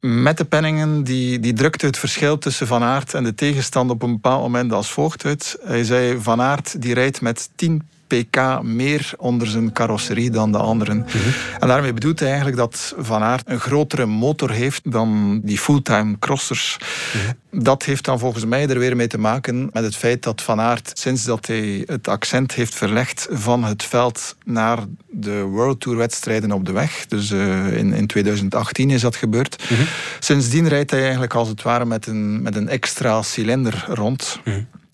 Mm 0.00 0.22
Met 0.22 0.36
de 0.36 0.44
Penningen 0.44 1.04
die, 1.04 1.40
die 1.40 1.52
drukte 1.52 1.86
het 1.86 1.98
verschil 1.98 2.38
tussen 2.38 2.66
Van 2.66 2.82
Aert 2.82 3.14
en 3.14 3.24
de 3.24 3.34
tegenstand 3.34 3.90
op 3.90 4.02
een 4.02 4.12
bepaald 4.12 4.42
moment 4.42 4.72
als 4.72 4.90
volgt 4.90 5.24
uit. 5.24 5.56
Hij 5.64 5.84
zei: 5.84 6.18
Van 6.20 6.40
Aert 6.40 6.82
die 6.82 6.94
rijdt 6.94 7.20
met 7.20 7.50
10 7.54 7.82
pk 8.06 8.62
meer 8.62 9.12
onder 9.16 9.46
zijn 9.46 9.72
carrosserie 9.72 10.30
dan 10.30 10.52
de 10.52 10.58
anderen. 10.58 10.96
Mhm. 10.96 11.16
En 11.60 11.68
daarmee 11.68 11.92
bedoelt 11.92 12.18
hij 12.18 12.28
eigenlijk 12.28 12.58
dat 12.58 12.94
Van 12.98 13.22
Aert 13.22 13.48
een 13.48 13.60
grotere 13.60 14.06
motor 14.06 14.50
heeft 14.50 14.92
dan 14.92 15.40
die 15.42 15.58
fulltime 15.58 16.18
crossers. 16.18 16.76
Mhm. 17.14 17.62
Dat 17.62 17.82
heeft 17.82 18.04
dan 18.04 18.18
volgens 18.18 18.44
mij 18.44 18.68
er 18.68 18.78
weer 18.78 18.96
mee 18.96 19.06
te 19.06 19.18
maken 19.18 19.70
met 19.72 19.84
het 19.84 19.96
feit 19.96 20.22
dat 20.22 20.42
Van 20.42 20.60
Aert, 20.60 20.90
sinds 20.94 21.24
dat 21.24 21.46
hij 21.46 21.82
het 21.86 22.08
accent 22.08 22.54
heeft 22.54 22.74
verlegd 22.74 23.28
van 23.30 23.64
het 23.64 23.84
veld 23.84 24.36
naar 24.44 24.78
de 25.10 25.42
World 25.42 25.80
Tour 25.80 25.98
wedstrijden 25.98 26.52
op 26.52 26.66
de 26.66 26.72
weg, 26.72 27.06
dus 27.06 27.30
uh, 27.30 27.76
in, 27.76 27.92
in 27.92 28.06
2018 28.06 28.90
is 28.90 29.00
dat 29.00 29.16
gebeurd, 29.16 29.70
mm 29.70 29.86
sindsdien 30.18 30.68
rijdt 30.68 30.90
hij 30.90 31.02
eigenlijk 31.02 31.34
als 31.34 31.48
het 31.48 31.62
ware 31.62 31.84
met 31.84 32.06
een, 32.06 32.42
met 32.42 32.56
een 32.56 32.68
extra 32.68 33.22
cilinder 33.22 33.84
rond. 33.88 34.40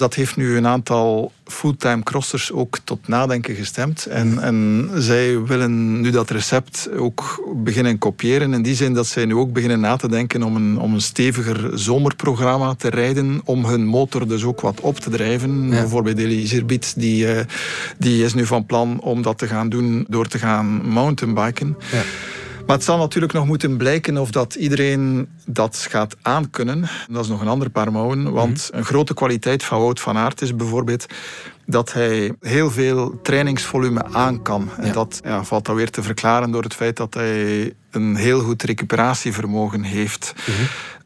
Dat 0.00 0.14
heeft 0.14 0.36
nu 0.36 0.56
een 0.56 0.66
aantal 0.66 1.32
fulltime 1.44 2.02
crossers 2.02 2.52
ook 2.52 2.78
tot 2.84 3.08
nadenken 3.08 3.54
gestemd. 3.54 4.06
En, 4.06 4.42
en 4.42 4.88
zij 4.94 5.42
willen 5.42 6.00
nu 6.00 6.10
dat 6.10 6.30
recept 6.30 6.88
ook 6.96 7.44
beginnen 7.56 7.98
kopiëren. 7.98 8.54
In 8.54 8.62
die 8.62 8.74
zin 8.74 8.94
dat 8.94 9.06
zij 9.06 9.24
nu 9.24 9.34
ook 9.34 9.52
beginnen 9.52 9.80
na 9.80 9.96
te 9.96 10.08
denken 10.08 10.42
om 10.42 10.56
een, 10.56 10.78
om 10.78 10.94
een 10.94 11.00
steviger 11.00 11.78
zomerprogramma 11.78 12.74
te 12.74 12.88
rijden. 12.88 13.40
Om 13.44 13.64
hun 13.64 13.84
motor 13.84 14.28
dus 14.28 14.44
ook 14.44 14.60
wat 14.60 14.80
op 14.80 14.98
te 14.98 15.10
drijven. 15.10 15.64
Ja. 15.64 15.68
Bijvoorbeeld 15.68 16.18
Elie 16.18 16.66
die, 16.96 17.34
uh, 17.34 17.40
die 17.98 18.24
is 18.24 18.34
nu 18.34 18.46
van 18.46 18.66
plan 18.66 19.00
om 19.00 19.22
dat 19.22 19.38
te 19.38 19.46
gaan 19.46 19.68
doen 19.68 20.06
door 20.08 20.26
te 20.26 20.38
gaan 20.38 20.66
mountainbiken. 20.88 21.76
Ja. 21.92 22.02
Maar 22.70 22.78
het 22.78 22.88
zal 22.88 22.98
natuurlijk 22.98 23.32
nog 23.32 23.46
moeten 23.46 23.76
blijken 23.76 24.16
of 24.18 24.30
dat 24.30 24.54
iedereen 24.54 25.28
dat 25.46 25.86
gaat 25.90 26.16
aankunnen. 26.22 26.88
Dat 27.08 27.24
is 27.24 27.30
nog 27.30 27.40
een 27.40 27.48
ander 27.48 27.70
paar 27.70 27.92
mouwen. 27.92 28.32
Want 28.32 28.68
mhm. 28.68 28.78
een 28.78 28.84
grote 28.84 29.14
kwaliteit 29.14 29.64
van 29.64 29.80
Wout 29.80 30.00
van 30.00 30.16
Aert 30.16 30.42
is 30.42 30.56
bijvoorbeeld 30.56 31.06
dat 31.66 31.92
hij 31.92 32.32
heel 32.40 32.70
veel 32.70 33.20
trainingsvolume 33.22 34.04
aan 34.12 34.42
kan. 34.42 34.70
En 34.78 34.92
dat 34.92 35.20
ja, 35.24 35.44
valt 35.44 35.64
dan 35.64 35.74
weer 35.74 35.90
te 35.90 36.02
verklaren 36.02 36.50
door 36.50 36.62
het 36.62 36.74
feit 36.74 36.96
dat 36.96 37.14
hij 37.14 37.72
een 37.90 38.16
heel 38.16 38.40
goed 38.40 38.62
recuperatievermogen 38.62 39.82
heeft. 39.82 40.32
Mm 40.46 40.54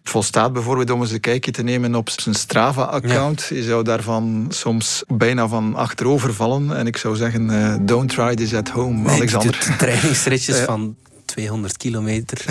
Het 0.03 0.13
volstaat 0.13 0.53
bijvoorbeeld 0.53 0.91
om 0.91 1.01
eens 1.01 1.11
een 1.11 1.21
kijkje 1.21 1.51
te 1.51 1.63
nemen 1.63 1.95
op 1.95 2.11
zijn 2.11 2.35
Strava-account. 2.35 3.47
Je 3.49 3.63
zou 3.63 3.85
daarvan 3.85 4.47
soms 4.49 5.05
bijna 5.07 5.49
van 5.49 5.75
achterover 5.75 6.35
vallen. 6.35 6.77
En 6.77 6.87
ik 6.87 6.97
zou 6.97 7.17
zeggen, 7.17 7.51
uh, 7.51 7.75
don't 7.81 8.09
try 8.09 8.35
this 8.35 8.55
at 8.55 8.69
home, 8.69 9.11
Alexander. 9.11 9.51
De 9.51 9.77
trainingsritjes 9.77 10.59
van 10.71 10.97
200 11.35 11.77
kilometer 11.77 12.45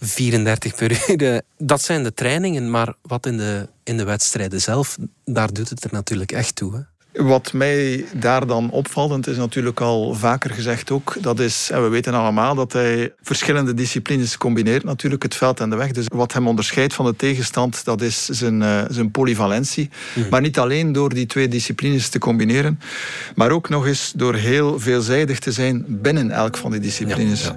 34 0.00 0.74
per 0.74 0.90
uur. 1.08 1.42
Dat 1.58 1.82
zijn 1.82 2.02
de 2.02 2.14
trainingen, 2.14 2.70
maar 2.70 2.94
wat 3.02 3.26
in 3.26 3.36
de, 3.36 3.68
in 3.84 3.96
de 3.96 4.04
wedstrijden 4.04 4.60
zelf, 4.60 4.96
daar 5.24 5.52
doet 5.52 5.68
het 5.68 5.84
er 5.84 5.92
natuurlijk 5.92 6.32
echt 6.32 6.56
toe. 6.56 6.74
Hè? 6.74 6.80
Wat 7.12 7.52
mij 7.52 8.04
daar 8.12 8.46
dan 8.46 8.70
opvalt, 8.70 9.10
en 9.10 9.16
het 9.16 9.26
is 9.26 9.36
natuurlijk 9.36 9.80
al 9.80 10.14
vaker 10.14 10.50
gezegd 10.50 10.90
ook, 10.90 11.16
dat 11.20 11.40
is, 11.40 11.70
en 11.72 11.82
we 11.82 11.88
weten 11.88 12.14
allemaal 12.14 12.54
dat 12.54 12.72
hij 12.72 13.12
verschillende 13.22 13.74
disciplines 13.74 14.36
combineert, 14.36 14.84
natuurlijk 14.84 15.22
het 15.22 15.34
veld 15.34 15.60
en 15.60 15.70
de 15.70 15.76
weg. 15.76 15.90
Dus 15.90 16.06
wat 16.08 16.32
hem 16.32 16.48
onderscheidt 16.48 16.94
van 16.94 17.04
de 17.04 17.16
tegenstand, 17.16 17.84
dat 17.84 18.00
is 18.00 18.24
zijn, 18.24 18.60
uh, 18.60 18.82
zijn 18.88 19.10
polyvalentie. 19.10 19.90
Mhm. 20.14 20.28
Maar 20.28 20.40
niet 20.40 20.58
alleen 20.58 20.92
door 20.92 21.14
die 21.14 21.26
twee 21.26 21.48
disciplines 21.48 22.08
te 22.08 22.18
combineren, 22.18 22.80
maar 23.34 23.50
ook 23.50 23.68
nog 23.68 23.86
eens 23.86 24.12
door 24.16 24.34
heel 24.34 24.80
veelzijdig 24.80 25.38
te 25.38 25.52
zijn 25.52 25.84
binnen 25.88 26.30
elk 26.30 26.56
van 26.56 26.70
die 26.70 26.80
disciplines. 26.80 27.50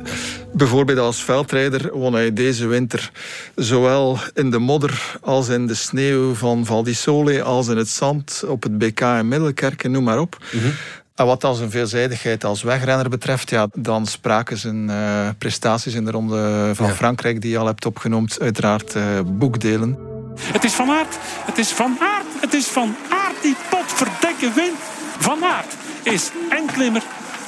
Bijvoorbeeld 0.54 1.00
als 1.00 1.24
veldrijder 1.24 1.98
won 1.98 2.14
hij 2.14 2.34
deze 2.34 2.68
winter 2.68 3.12
zowel 3.56 4.18
in 4.34 4.52
de 4.52 4.60
modder 4.60 5.18
als 5.22 5.50
in 5.50 5.68
de 5.68 5.74
sneeuw 5.74 6.34
van 6.34 6.66
Val 6.66 6.84
di 6.84 6.94
Sole, 6.94 7.44
als 7.44 7.68
in 7.68 7.78
het 7.78 7.90
zand 7.90 8.44
op 8.48 8.64
het 8.64 8.78
BK 8.78 9.02
in 9.02 9.28
Middelkerken, 9.54 9.92
noem 9.92 10.04
maar 10.04 10.20
op. 10.20 10.38
Mhm. 10.52 10.68
En 11.16 11.26
wat 11.26 11.42
dan 11.42 11.56
zijn 11.56 11.72
veelzijdigheid 11.72 12.44
als 12.44 12.64
wegrenner 12.64 13.10
betreft, 13.10 13.50
ja, 13.50 13.68
dan 13.74 14.06
spraken 14.06 14.58
zijn 14.58 14.90
uh, 14.90 15.30
prestaties 15.38 15.94
in 15.94 16.06
de 16.06 16.12
Ronde 16.12 16.72
van 16.76 16.90
Frankrijk, 16.90 17.42
die 17.42 17.52
je 17.52 17.58
al 17.58 17.66
hebt 17.66 17.86
opgenoemd, 17.86 18.40
uiteraard 18.40 18.96
uh, 18.96 19.04
boekdelen. 19.26 19.98
Het 20.42 20.64
is 20.64 20.74
Van 20.74 20.90
Aert, 20.90 21.18
het 21.46 21.58
is 21.58 21.68
Van 21.68 21.98
Aert, 22.00 22.42
het 22.42 22.54
is 22.54 22.66
Van 22.66 22.96
Aert 23.10 23.42
die 23.42 23.56
potverdekken 23.70 24.54
wint. 24.56 24.78
Van 25.20 25.44
Aert 25.44 25.76
is 26.04 26.32
en 26.50 26.66
klimmer, 26.66 27.04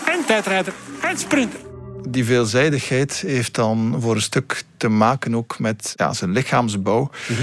en 0.06 0.26
tijdrijder, 0.26 0.74
en 1.02 1.18
sprinter 1.18 1.60
die 2.10 2.26
veelzijdigheid 2.26 3.24
heeft 3.28 3.56
dan 3.56 3.96
voor 4.00 4.16
een 4.16 4.22
stuk 4.22 4.64
te 4.78 4.88
maken 4.88 5.36
ook 5.36 5.60
met 5.60 5.94
ja, 5.96 6.14
zijn 6.14 6.32
lichaamsbouw. 6.32 7.10
Mhm. 7.28 7.42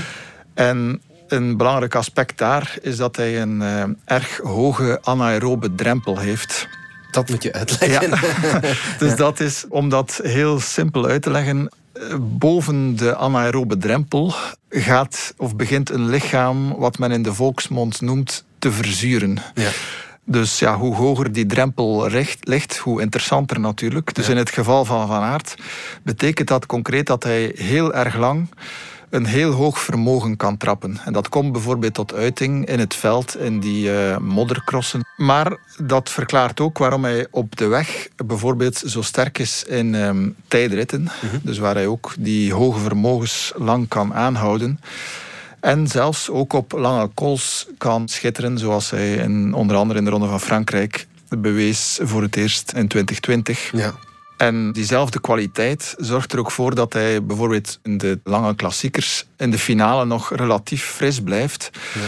En 0.55 1.03
een 1.33 1.57
belangrijk 1.57 1.95
aspect 1.95 2.39
daar 2.39 2.77
is 2.83 2.97
dat 2.97 3.17
hij 3.17 3.41
een 3.41 3.61
uh, 3.61 3.85
erg 4.05 4.37
hoge 4.37 4.99
anaerobe 5.03 5.75
drempel 5.75 6.19
heeft. 6.19 6.69
Dat 7.11 7.29
moet 7.29 7.43
je 7.43 7.53
uitleggen. 7.53 8.11
Ja. 8.43 8.61
dus 8.99 9.17
dat 9.17 9.41
is, 9.41 9.65
om 9.69 9.89
dat 9.89 10.21
heel 10.23 10.61
simpel 10.61 11.07
uit 11.07 11.23
te 11.23 11.31
leggen, 11.31 11.69
eh, 11.93 12.03
boven 12.21 12.97
de 12.97 13.17
anaerobe 13.17 13.79
drempel 13.79 14.35
gaat 14.71 15.35
of 15.37 15.57
begint 15.57 15.91
een 15.91 16.09
lichaam 16.09 16.77
wat 16.77 16.99
men 16.99 17.11
in 17.11 17.23
de 17.23 17.35
volksmond 17.35 18.01
noemt 18.01 18.45
te 18.59 18.73
verzuren. 18.73 19.39
Ja. 19.55 19.71
Dus 20.25 20.59
ja, 20.59 20.77
hoe 20.77 20.95
hoger 20.95 21.33
die 21.33 21.47
drempel 21.47 22.09
ligt, 22.41 22.77
hoe 22.77 23.01
interessanter 23.01 23.61
natuurlijk. 23.61 24.15
Dus 24.15 24.29
in 24.29 24.37
het 24.37 24.51
geval 24.51 24.85
van 24.85 25.07
Van 25.07 25.23
Aert 25.23 25.55
betekent 26.03 26.49
dat 26.49 26.67
concreet 26.67 27.07
dat 27.07 27.23
hij 27.23 27.53
heel 27.55 27.95
erg 27.95 28.17
lang 28.17 28.49
een 29.13 29.27
heel 29.27 29.51
hoog 29.51 29.79
vermogen 29.79 30.37
kan 30.37 30.57
trappen. 30.57 31.01
En 31.05 31.13
dat 31.13 31.29
komt 31.29 31.53
bijvoorbeeld 31.53 31.95
tot 31.95 32.15
uiting 32.15 32.67
in 32.67 32.79
het 32.79 32.95
veld, 32.95 33.37
in 33.39 33.61
die 33.61 33.91
uh, 33.91 34.17
moddercrossen. 34.17 35.05
Maar 35.17 35.57
dat 35.77 36.11
verklaart 36.11 36.61
ook 36.61 36.79
waarom 36.79 37.05
hij 37.05 37.27
op 37.31 37.57
de 37.57 37.67
weg 37.67 38.09
bijvoorbeeld 38.27 38.77
zo 38.77 39.03
sterk 39.03 39.39
is 39.39 39.65
in 39.65 39.95
um, 39.95 40.37
tijdritten. 40.49 41.03
Mhm. 41.03 41.37
Dus 41.43 41.59
waar 41.59 41.75
hij 41.75 41.87
ook 41.87 42.15
die 42.19 42.53
hoge 42.55 42.79
vermogens 42.79 43.53
lang 43.57 43.89
kan 43.89 44.15
aanhouden. 44.15 44.81
En 45.61 45.87
zelfs 45.89 46.31
ook 46.31 46.53
op 46.53 46.73
lange 46.73 47.11
cols 47.15 47.67
kan 47.79 48.09
schitteren, 48.09 48.59
zoals 48.59 48.91
hij 48.91 49.15
in, 49.15 49.55
onder 49.55 49.77
andere 49.77 49.99
in 49.99 50.05
de 50.05 50.11
Ronde 50.11 50.27
van 50.29 50.41
Frankrijk 50.41 51.07
bewees 51.29 51.99
voor 52.03 52.23
het 52.23 52.37
eerst 52.37 52.73
in 52.73 52.89
2020. 52.89 53.71
Ja. 53.73 53.95
En 54.37 54.73
diezelfde 54.73 55.21
kwaliteit 55.21 55.95
zorgt 55.99 56.33
er 56.33 56.39
ook 56.39 56.51
voor 56.51 56.75
dat 56.75 56.93
hij 56.93 57.25
bijvoorbeeld 57.25 57.79
in 57.83 57.99
de 57.99 58.21
lange 58.25 58.55
klassiekers 58.55 59.27
in 59.37 59.51
de 59.51 59.59
finale 59.59 60.05
nog 60.05 60.35
relatief 60.35 60.85
fris 60.85 61.21
blijft. 61.21 61.71
Ja. 61.95 62.01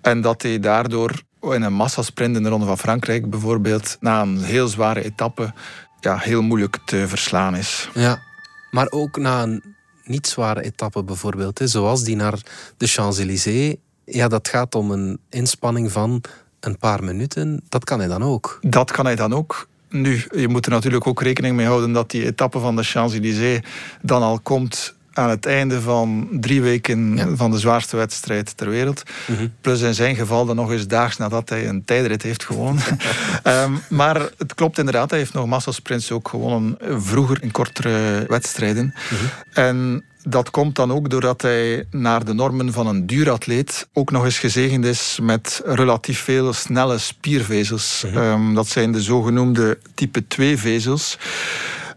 En 0.00 0.20
dat 0.20 0.42
hij 0.42 0.60
daardoor 0.60 1.22
in 1.40 1.62
een 1.62 1.72
massasprint 1.72 2.36
in 2.36 2.42
de 2.42 2.48
Ronde 2.48 2.66
van 2.66 2.78
Frankrijk 2.78 3.30
bijvoorbeeld 3.30 3.96
na 4.00 4.22
een 4.22 4.42
heel 4.42 4.68
zware 4.68 5.04
etappe 5.04 5.52
ja, 6.00 6.16
heel 6.18 6.42
moeilijk 6.42 6.78
te 6.84 7.08
verslaan 7.08 7.56
is. 7.56 7.88
Ja, 7.94 8.22
maar 8.70 8.86
ook 8.90 9.16
na 9.16 9.42
een 9.42 9.62
niet 10.04 10.26
zware 10.26 10.62
etappe 10.62 11.04
bijvoorbeeld, 11.04 11.58
hè, 11.58 11.66
zoals 11.66 12.04
die 12.04 12.16
naar 12.16 12.38
de 12.76 12.86
Champs-Élysées. 12.86 13.76
Ja, 14.04 14.28
dat 14.28 14.48
gaat 14.48 14.74
om 14.74 14.90
een 14.90 15.20
inspanning 15.30 15.92
van 15.92 16.22
een 16.60 16.78
paar 16.78 17.04
minuten. 17.04 17.64
Dat 17.68 17.84
kan 17.84 17.98
hij 17.98 18.08
dan 18.08 18.22
ook. 18.22 18.58
Dat 18.60 18.90
kan 18.90 19.04
hij 19.04 19.16
dan 19.16 19.34
ook. 19.34 19.68
Nu, 19.88 20.24
je 20.36 20.48
moet 20.48 20.66
er 20.66 20.72
natuurlijk 20.72 21.06
ook 21.06 21.22
rekening 21.22 21.56
mee 21.56 21.66
houden 21.66 21.92
dat 21.92 22.10
die 22.10 22.26
etappe 22.26 22.58
van 22.58 22.76
de 22.76 22.82
Champs-Élysées 22.82 23.60
dan 24.02 24.22
al 24.22 24.40
komt 24.40 24.95
aan 25.16 25.30
het 25.30 25.46
einde 25.46 25.80
van 25.80 26.28
drie 26.30 26.62
weken 26.62 27.36
van 27.36 27.50
de 27.50 27.58
zwaarste 27.58 27.96
wedstrijd 27.96 28.56
ter 28.56 28.68
wereld. 28.68 29.02
Mhm. 29.26 29.46
Plus 29.60 29.80
in 29.80 29.94
zijn 29.94 30.16
geval 30.16 30.46
dan 30.46 30.56
nog 30.56 30.70
eens 30.70 30.86
daags 30.86 31.16
nadat 31.16 31.48
hij 31.48 31.68
een 31.68 31.84
tijdrit 31.84 32.22
heeft 32.22 32.44
gewonnen. 32.44 32.82
Ehm, 33.42 33.72
maar 33.88 34.20
het 34.38 34.54
klopt 34.54 34.78
inderdaad, 34.78 35.10
hij 35.10 35.18
heeft 35.18 35.32
nog 35.32 35.46
massasprints 35.46 36.10
ook 36.10 36.28
gewonnen 36.28 36.76
vroeger 36.98 37.42
in 37.42 37.50
kortere 37.50 38.24
wedstrijden. 38.28 38.94
Mhm. 39.10 39.24
En 39.52 40.04
dat 40.28 40.50
komt 40.50 40.76
dan 40.76 40.92
ook 40.92 41.10
doordat 41.10 41.42
hij 41.42 41.84
naar 41.90 42.24
de 42.24 42.32
normen 42.32 42.72
van 42.72 42.86
een 42.86 43.06
duuratleet 43.06 43.88
ook 43.92 44.10
nog 44.10 44.24
eens 44.24 44.38
gezegend 44.38 44.84
is 44.84 45.18
met 45.22 45.62
relatief 45.64 46.20
veel 46.20 46.52
snelle 46.52 46.98
spiervezels. 46.98 48.04
Mhm. 48.06 48.18
Ehm, 48.18 48.54
dat 48.54 48.68
zijn 48.68 48.92
de 48.92 49.02
zogenoemde 49.02 49.78
type 49.94 50.26
2 50.26 50.58
vezels. 50.58 51.18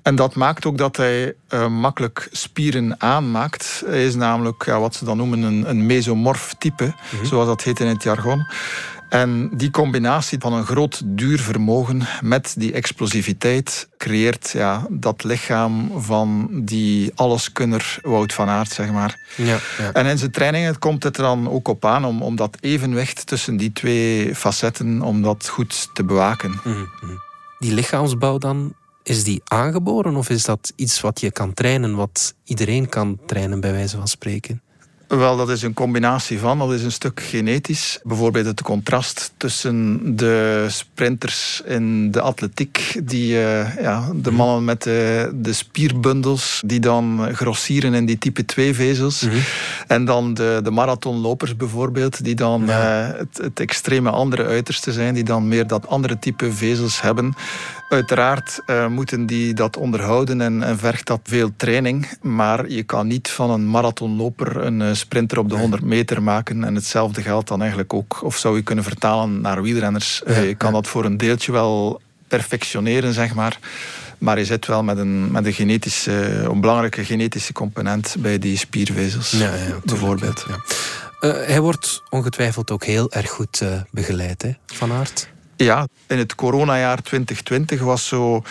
En 0.09 0.15
dat 0.15 0.35
maakt 0.35 0.65
ook 0.65 0.77
dat 0.77 0.97
hij 0.97 1.33
uh, 1.49 1.67
makkelijk 1.67 2.27
spieren 2.31 3.01
aanmaakt. 3.01 3.83
Hij 3.85 4.05
is 4.05 4.15
namelijk 4.15 4.65
ja, 4.65 4.79
wat 4.79 4.95
ze 4.95 5.05
dan 5.05 5.17
noemen 5.17 5.41
een, 5.41 5.69
een 5.69 5.85
mesomorf 5.85 6.55
type, 6.57 6.93
mhm. 7.11 7.25
zoals 7.25 7.47
dat 7.47 7.63
heet 7.63 7.79
in 7.79 7.87
het 7.87 8.03
jargon. 8.03 8.45
En 9.09 9.49
die 9.53 9.71
combinatie 9.71 10.39
van 10.39 10.53
een 10.53 10.65
groot 10.65 11.01
duurvermogen 11.05 12.01
met 12.21 12.53
die 12.57 12.73
explosiviteit 12.73 13.89
creëert 13.97 14.49
ja, 14.49 14.85
dat 14.89 15.23
lichaam 15.23 15.91
van 16.01 16.49
die 16.51 17.11
alleskunner 17.15 17.99
Wout 18.01 18.33
van 18.33 18.49
Aert, 18.49 18.71
zeg 18.71 18.91
maar. 18.91 19.19
Ja, 19.35 19.57
ja. 19.77 19.91
En 19.93 20.05
in 20.05 20.17
zijn 20.17 20.31
trainingen 20.31 20.79
komt 20.79 21.03
het 21.03 21.17
er 21.17 21.23
dan 21.23 21.49
ook 21.49 21.67
op 21.67 21.85
aan 21.85 22.05
om, 22.05 22.21
om 22.21 22.35
dat 22.35 22.57
evenwicht 22.59 23.27
tussen 23.27 23.57
die 23.57 23.71
twee 23.71 24.35
facetten, 24.35 25.01
om 25.01 25.21
dat 25.21 25.47
goed 25.47 25.89
te 25.93 26.03
bewaken. 26.03 26.51
Mhm, 26.63 26.69
mhm. 26.79 27.13
Die 27.59 27.73
lichaamsbouw 27.73 28.37
dan, 28.37 28.73
is 29.09 29.23
die 29.23 29.41
aangeboren 29.43 30.15
of 30.15 30.29
is 30.29 30.43
dat 30.43 30.73
iets 30.75 31.01
wat 31.01 31.19
je 31.19 31.31
kan 31.31 31.53
trainen, 31.53 31.95
wat 31.95 32.33
iedereen 32.43 32.89
kan 32.89 33.19
trainen 33.25 33.59
bij 33.59 33.71
wijze 33.71 33.97
van 33.97 34.07
spreken? 34.07 34.61
Wel, 35.17 35.37
dat 35.37 35.49
is 35.49 35.61
een 35.61 35.73
combinatie 35.73 36.39
van. 36.39 36.57
Dat 36.57 36.71
is 36.71 36.83
een 36.83 36.91
stuk 36.91 37.21
genetisch. 37.21 37.99
Bijvoorbeeld 38.03 38.45
het 38.45 38.61
contrast 38.61 39.33
tussen 39.37 40.01
de 40.15 40.65
sprinters 40.67 41.61
in 41.65 42.11
de 42.11 42.21
atletiek, 42.21 42.99
die, 43.03 43.33
uh, 43.33 43.75
ja, 43.75 44.09
de 44.15 44.31
mannen 44.31 44.63
met 44.63 44.83
de, 44.83 45.31
de, 45.33 45.53
spierbundels, 45.53 46.61
die 46.65 46.79
dan 46.79 47.29
grossieren 47.35 47.93
in 47.93 48.05
die 48.05 48.17
type 48.17 48.41
2-vezels. 48.41 49.21
Mhm. 49.21 49.37
En 49.87 50.05
dan 50.05 50.33
de, 50.33 50.59
de 50.63 50.71
marathonlopers 50.71 51.55
bijvoorbeeld, 51.55 52.23
die 52.23 52.35
dan 52.35 52.63
ja. 52.65 53.09
uh, 53.09 53.17
het, 53.17 53.37
het 53.37 53.59
extreme 53.59 54.09
andere 54.09 54.45
uiterste 54.45 54.91
zijn, 54.91 55.13
die 55.13 55.23
dan 55.23 55.47
meer 55.47 55.67
dat 55.67 55.87
andere 55.87 56.19
type 56.19 56.51
vezels 56.51 57.01
hebben. 57.01 57.33
Uiteraard 57.89 58.61
uh, 58.65 58.87
moeten 58.87 59.25
die 59.25 59.53
dat 59.53 59.77
onderhouden 59.77 60.41
en, 60.41 60.63
en, 60.63 60.77
vergt 60.77 61.07
dat 61.07 61.19
veel 61.23 61.51
training. 61.57 62.09
Maar 62.21 62.69
je 62.69 62.83
kan 62.83 63.07
niet 63.07 63.29
van 63.29 63.49
een 63.49 63.69
marathonloper 63.69 64.57
een 64.57 64.79
uh, 64.79 64.93
sprinter 64.93 65.39
op 65.39 65.49
de 65.49 65.55
100 65.55 65.83
meter 65.83 66.23
maken. 66.23 66.63
En 66.63 66.75
hetzelfde 66.75 67.21
geldt 67.21 67.47
dan 67.47 67.59
eigenlijk 67.59 67.93
ook, 67.93 68.23
of 68.23 68.37
zou 68.37 68.55
je 68.55 68.61
kunnen 68.61 68.83
vertalen 68.83 69.41
naar 69.41 69.61
wielrenners. 69.61 70.21
Uh, 70.27 70.47
je 70.47 70.55
kan 70.55 70.73
dat 70.73 70.87
voor 70.87 71.05
een 71.05 71.17
deeltje 71.17 71.51
wel 71.51 72.01
perfectioneren, 72.27 73.13
zeg 73.13 73.33
maar. 73.33 73.59
Maar 74.17 74.37
je 74.37 74.45
zit 74.45 74.65
wel 74.65 74.83
met 74.83 74.97
een, 74.97 75.31
met 75.31 75.45
een, 75.45 75.53
genetische, 75.53 76.11
een 76.43 76.61
belangrijke 76.61 77.05
genetische 77.05 77.53
component 77.53 78.15
bij 78.19 78.39
die 78.39 78.57
spiervezels, 78.57 79.31
ja, 79.31 79.55
ja, 79.55 79.79
bijvoorbeeld. 79.83 80.45
Ja. 80.47 81.27
hij 81.27 81.61
wordt 81.61 82.03
ongetwijfeld 82.09 82.71
ook 82.71 82.83
heel 82.83 83.11
erg 83.11 83.29
goed 83.29 83.63
begeleid, 83.91 84.41
hè, 84.41 84.51
Van 84.65 84.91
Aert. 84.91 85.29
Ja, 85.65 85.87
in 86.07 86.17
het 86.17 86.35
coronajaar 86.35 87.01
2020 87.01 87.81
was 87.81 88.07
zo 88.07 88.43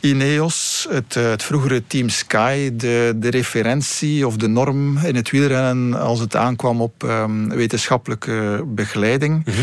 Ineos, 0.00 0.86
het, 0.90 1.16
eh, 1.16 1.28
het, 1.28 1.42
vroegere 1.42 1.82
Team 1.86 2.08
Sky, 2.08 2.76
de, 2.76 3.12
de 3.16 3.30
referentie 3.30 4.26
of 4.26 4.36
de 4.36 4.48
norm 4.48 4.98
in 4.98 5.14
het 5.14 5.30
wielrennen 5.30 6.00
als 6.00 6.20
het 6.20 6.36
aankwam 6.36 6.80
op 6.80 7.02
um, 7.02 7.48
wetenschappelijke 7.48 8.64
begeleiding. 8.66 9.44
Mhm. 9.44 9.60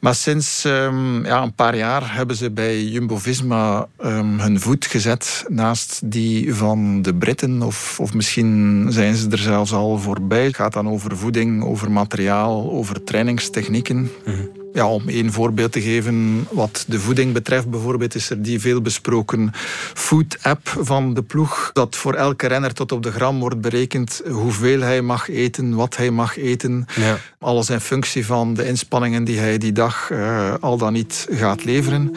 Maar 0.00 0.14
sinds 0.14 0.64
um, 0.64 1.24
ja, 1.24 1.42
een 1.42 1.54
paar 1.54 1.76
jaar 1.76 2.14
hebben 2.14 2.36
ze 2.36 2.50
bij 2.50 2.82
Jumbo-Visma 2.82 3.88
um, 4.04 4.40
hun 4.40 4.60
voet 4.60 4.86
gezet 4.86 5.44
naast 5.48 6.00
die 6.04 6.54
van 6.54 7.02
de 7.02 7.14
Britten. 7.14 7.62
Of, 7.62 8.00
of 8.00 8.14
misschien 8.14 8.86
zijn 8.88 9.14
ze 9.14 9.28
er 9.28 9.38
zelfs 9.38 9.72
al 9.72 9.98
voorbij. 9.98 10.44
Het 10.44 10.56
gaat 10.56 10.72
dan 10.72 10.88
over 10.88 11.16
voeding, 11.16 11.64
over 11.64 11.90
materiaal, 11.90 12.70
over 12.70 13.04
trainingstechnieken. 13.04 14.10
Mm 14.24 14.63
ja, 14.74 14.88
om 14.88 15.08
één 15.08 15.32
voorbeeld 15.32 15.72
te 15.72 15.80
geven, 15.80 16.46
wat 16.50 16.84
de 16.88 17.00
voeding 17.00 17.32
betreft, 17.32 17.70
bijvoorbeeld, 17.70 18.14
is 18.14 18.30
er 18.30 18.42
die 18.42 18.60
veel 18.60 18.80
besproken 18.80 19.50
food-app 19.94 20.68
van 20.78 21.14
de 21.14 21.22
ploeg. 21.22 21.70
Dat 21.72 21.96
voor 21.96 22.14
elke 22.14 22.46
renner 22.46 22.74
tot 22.74 22.92
op 22.92 23.02
de 23.02 23.12
gram 23.12 23.38
wordt 23.38 23.60
berekend 23.60 24.22
hoeveel 24.30 24.80
hij 24.80 25.02
mag 25.02 25.30
eten, 25.30 25.74
wat 25.74 25.96
hij 25.96 26.10
mag 26.10 26.38
eten. 26.38 26.86
Ja. 26.94 27.18
Alles 27.38 27.70
in 27.70 27.80
functie 27.80 28.26
van 28.26 28.54
de 28.54 28.66
inspanningen 28.66 29.24
die 29.24 29.38
hij 29.38 29.58
die 29.58 29.72
dag 29.72 30.10
uh, 30.10 30.54
al 30.60 30.76
dan 30.76 30.92
niet 30.92 31.26
gaat 31.30 31.64
leveren. 31.64 32.16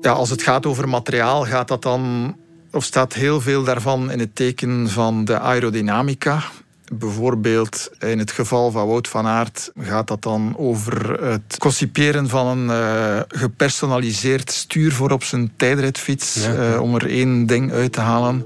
Ja, 0.00 0.12
als 0.12 0.30
het 0.30 0.42
gaat 0.42 0.66
over 0.66 0.88
materiaal, 0.88 1.44
gaat 1.44 1.68
dat 1.68 1.82
dan 1.82 2.36
of 2.72 2.84
staat 2.84 3.12
heel 3.12 3.40
veel 3.40 3.64
daarvan 3.64 4.10
in 4.10 4.18
het 4.18 4.34
teken 4.34 4.88
van 4.88 5.24
de 5.24 5.38
aerodynamica. 5.38 6.42
Bijvoorbeeld 6.92 7.90
in 7.98 8.18
het 8.18 8.30
geval 8.30 8.70
van 8.70 8.86
Wout 8.86 9.08
van 9.08 9.26
Aert 9.26 9.70
gaat 9.80 10.08
dat 10.08 10.22
dan 10.22 10.54
over 10.56 11.22
het 11.22 11.56
conciperen 11.58 12.28
van 12.28 12.46
een 12.46 12.68
uh, 12.68 13.20
gepersonaliseerd 13.28 14.50
stuur 14.50 14.92
voor 14.92 15.10
op 15.10 15.24
zijn 15.24 15.52
tijdritfiets, 15.56 16.46
uh, 16.46 16.80
om 16.80 16.94
er 16.94 17.08
één 17.08 17.46
ding 17.46 17.72
uit 17.72 17.92
te 17.92 18.00
halen. 18.00 18.44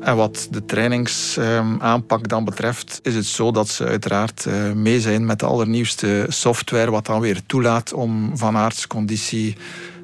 En 0.00 0.16
wat 0.16 0.48
de 0.50 0.64
trainingsaanpak 0.64 2.28
dan 2.28 2.44
betreft, 2.44 3.00
is 3.02 3.14
het 3.14 3.26
zo 3.26 3.50
dat 3.50 3.68
ze 3.68 3.84
uiteraard 3.84 4.46
mee 4.74 5.00
zijn 5.00 5.26
met 5.26 5.38
de 5.38 5.46
allernieuwste 5.46 6.26
software, 6.28 6.90
wat 6.90 7.06
dan 7.06 7.20
weer 7.20 7.40
toelaat 7.46 7.92
om 7.92 8.36
Van 8.36 8.56
Aerts 8.56 8.86
conditie 8.86 9.56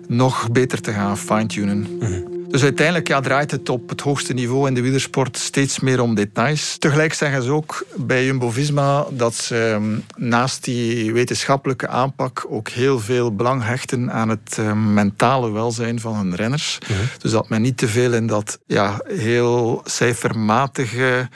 nog 0.09 0.51
beter 0.51 0.81
te 0.81 0.93
gaan 0.93 1.19
fine-tunen. 1.19 1.97
Mhm. 1.99 2.32
Dus 2.53 2.63
uiteindelijk 2.63 3.09
ja, 3.09 3.21
draait 3.21 3.51
het 3.51 3.69
op 3.69 3.89
het 3.89 4.01
hoogste 4.01 4.33
niveau 4.33 4.69
in 4.69 4.75
de 4.75 4.81
wielersport 4.81 5.37
steeds 5.37 5.81
meer 5.81 6.01
om 6.01 6.15
details. 6.15 6.77
Tegelijk 6.79 7.15
zeggen 7.15 7.43
ze 7.43 7.51
ook 7.51 7.85
bij 7.97 8.25
Jumbo-Visma 8.25 9.07
dat 9.11 9.35
ze 9.35 9.57
ehm, 9.57 10.25
naast 10.29 10.65
die 10.65 11.13
wetenschappelijke 11.13 11.89
aanpak 11.89 12.47
ook 12.49 12.69
heel 12.69 13.01
veel 13.01 13.35
belang 13.35 13.65
hechten 13.65 14.13
aan 14.13 14.29
het 14.29 14.57
ehm, 14.59 14.95
mentale 14.95 15.51
welzijn 15.51 16.01
van 16.01 16.17
hun 16.17 16.35
renners. 16.35 16.79
Mhm. 16.81 17.01
Dus 17.19 17.31
dat 17.31 17.49
men 17.49 17.63
niet 17.63 17.77
te 17.77 17.89
veel 17.89 18.13
in 18.13 18.27
dat 18.27 18.59
ja, 18.67 19.01
heel 19.07 19.81
cijfermatige 19.85 21.29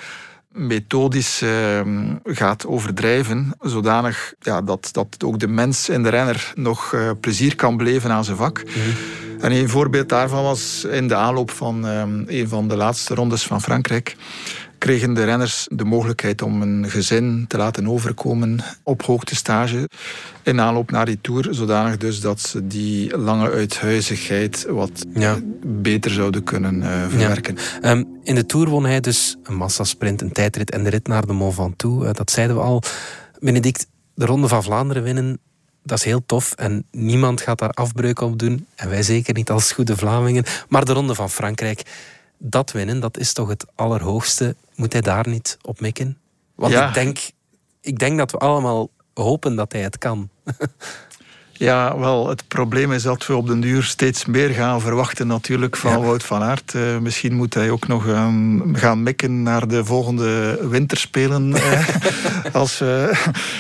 methodisch 0.53 1.43
ehm, 1.43 2.15
gaat 2.25 2.67
overdrijven, 2.67 3.55
zodanig 3.61 4.35
ja, 4.41 4.63
dat, 4.63 4.89
dat 4.93 5.17
ook 5.25 5.39
de 5.39 5.49
mens 5.49 5.89
en 5.89 6.03
de 6.03 6.09
renner 6.09 6.53
nog 6.55 6.93
uh, 6.93 7.11
plezier 7.21 7.55
kan 7.57 7.77
beleven 7.77 8.11
aan 8.11 8.25
zijn 8.25 8.37
vak. 8.37 8.65
Mhm. 8.65 9.26
En 9.41 9.53
een 9.53 9.69
voorbeeld 9.69 10.09
daarvan 10.09 10.43
was 10.43 10.85
in 10.85 11.09
de 11.09 11.15
aanloop 11.15 11.51
van 11.51 11.85
um, 11.85 12.25
een 12.27 12.49
van 12.49 12.69
de 12.69 12.77
laatste 12.77 13.15
rondes 13.15 13.43
van 13.43 13.63
Frankrijk 13.63 14.17
kregen 14.79 15.15
de 15.15 15.25
renners 15.25 15.67
de 15.71 15.85
mogelijkheid 15.85 16.43
om 16.43 16.63
een 16.63 16.91
gezin 16.91 17.45
te 17.49 17.57
laten 17.57 17.89
overkomen 17.89 18.59
op 18.83 19.03
hoogtestage 19.03 19.89
in 20.43 20.61
aanloop 20.61 20.91
naar 20.91 21.05
die 21.05 21.19
Tour, 21.21 21.49
zodanig 21.51 21.97
dus 21.97 22.21
dat 22.21 22.41
ze 22.41 22.67
die 22.67 23.19
lange 23.19 23.51
uithuizigheid 23.51 24.67
wat 24.69 25.07
beter 25.67 26.11
zouden 26.11 26.43
kunnen 26.43 26.75
uh, 26.75 27.09
verwerken. 27.09 27.57
Ehm, 27.81 28.05
in 28.23 28.35
de 28.35 28.47
Tour 28.47 28.69
won 28.69 28.85
hij 28.85 29.01
dus 29.01 29.37
een 29.43 29.55
massasprint, 29.55 30.21
een 30.21 30.33
tijdrit 30.33 30.71
en 30.71 30.85
de 30.85 30.91
rit 30.91 31.07
naar 31.07 31.27
de 31.27 31.33
Mont 31.33 31.55
Ventoux. 31.55 32.05
Uh, 32.05 32.13
dat 32.13 32.31
zeiden 32.31 32.57
we 32.57 32.63
al. 32.63 32.83
Benedict, 33.39 33.87
de 34.15 34.27
Ronde 34.27 34.49
van 34.49 34.63
Vlaanderen 34.63 35.03
winnen 35.03 35.39
dat 35.87 35.99
is 35.99 36.05
heel 36.05 36.27
tof 36.27 36.53
en 36.53 36.87
niemand 36.91 37.41
gaat 37.41 37.59
daar 37.59 37.71
afbreuk 37.71 38.21
op 38.21 38.39
doen. 38.39 38.67
En 38.75 38.89
wij 38.89 39.03
zeker 39.03 39.35
niet 39.35 39.51
als 39.51 39.73
goede 39.73 39.97
Vlamingen. 39.97 40.45
Maar 40.69 40.85
de 40.85 40.93
Ronde 40.93 41.15
van 41.15 41.31
Frankrijk, 41.31 41.83
dat 42.39 42.73
winnen, 42.73 43.01
dat 43.01 43.19
is 43.19 43.33
toch 43.33 43.49
het 43.49 43.67
allerhoogste. 43.75 44.57
Moet 44.75 44.93
hij 44.93 45.03
daar 45.03 45.29
niet 45.29 45.59
op 45.63 45.81
mikken? 45.81 46.19
Want 46.55 46.75
ik, 46.75 46.95
denk, 46.95 47.19
ik 47.81 47.99
denk 47.99 48.19
dat 48.19 48.31
we 48.31 48.39
allemaal 48.39 48.91
hopen 49.15 49.57
dat 49.57 49.73
hij 49.73 49.83
het 49.83 49.99
kan. 49.99 50.29
Ja, 51.59 51.99
wel, 51.99 52.29
het 52.29 52.49
probleem 52.49 52.93
is 52.93 53.03
dat 53.03 53.27
we 53.27 53.37
op 53.37 53.47
den 53.47 53.61
duur 53.61 53.83
steeds 53.83 54.25
meer 54.25 54.49
gaan 54.49 54.81
verwachten 54.81 55.27
natuurlijk 55.27 55.77
van 55.77 56.03
Wout 56.03 56.23
van 56.23 56.43
Aert. 56.43 56.75
Uh, 56.75 56.99
misschien 56.99 57.35
moet 57.35 57.55
hij 57.55 57.71
ook 57.71 57.87
nog 57.87 58.07
um, 58.07 58.75
gaan 58.75 59.03
mikken 59.03 59.43
naar 59.43 59.69
de 59.69 59.85
volgende 59.85 60.59
winterspelen. 60.69 61.49
uh, 61.49 61.87
als, 62.53 62.81
uh, 62.81 63.09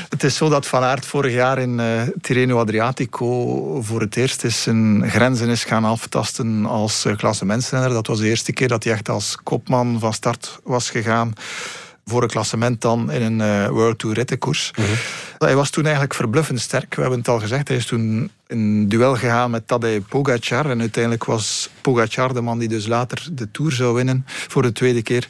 het 0.08 0.24
is 0.24 0.36
zo 0.36 0.48
dat 0.48 0.66
Van 0.66 0.82
Aert 0.82 1.06
vorig 1.06 1.32
jaar 1.32 1.58
in 1.58 1.80
Tirreno 2.20 2.58
Adriatico 2.58 3.82
voor 3.82 4.00
het 4.00 4.16
eerst 4.16 4.44
is 4.44 4.62
zijn 4.62 5.10
grenzen 5.10 5.48
is 5.48 5.64
gaan 5.64 5.84
aftasten 5.84 6.66
als 6.66 7.06
klassementsrenner. 7.16 7.90
Dat 7.90 8.06
was 8.06 8.18
de 8.18 8.28
eerste 8.28 8.52
keer 8.52 8.68
dat 8.68 8.84
hij 8.84 8.92
echt 8.92 9.08
als 9.08 9.38
kopman 9.42 9.98
van 9.98 10.12
start 10.12 10.60
was 10.64 10.90
gegaan 10.90 11.34
voor 12.10 12.22
een 12.22 12.28
klassement 12.28 12.80
dan 12.80 13.10
in 13.10 13.22
een 13.22 13.62
uh, 13.62 13.68
World 13.68 13.98
Tour 13.98 14.14
rittenkoers. 14.14 14.70
Mhm. 14.76 14.88
Hij 15.38 15.54
was 15.54 15.70
toen 15.70 15.84
eigenlijk 15.84 16.14
verbluffend 16.14 16.60
sterk. 16.60 16.94
We 16.94 17.00
hebben 17.00 17.18
het 17.18 17.28
al 17.28 17.40
gezegd, 17.40 17.68
hij 17.68 17.76
is 17.76 17.86
toen 17.86 18.30
in 18.46 18.88
duel 18.88 19.16
gegaan 19.16 19.50
met 19.50 19.66
Tadej 19.66 20.00
Pogacar. 20.00 20.70
En 20.70 20.80
uiteindelijk 20.80 21.24
was 21.24 21.70
Pogacar 21.80 22.34
de 22.34 22.40
man 22.40 22.58
die 22.58 22.68
dus 22.68 22.86
later 22.86 23.28
de 23.32 23.50
Tour 23.50 23.72
zou 23.72 23.94
winnen 23.94 24.24
voor 24.26 24.62
de 24.62 24.72
tweede 24.72 25.02
keer. 25.02 25.28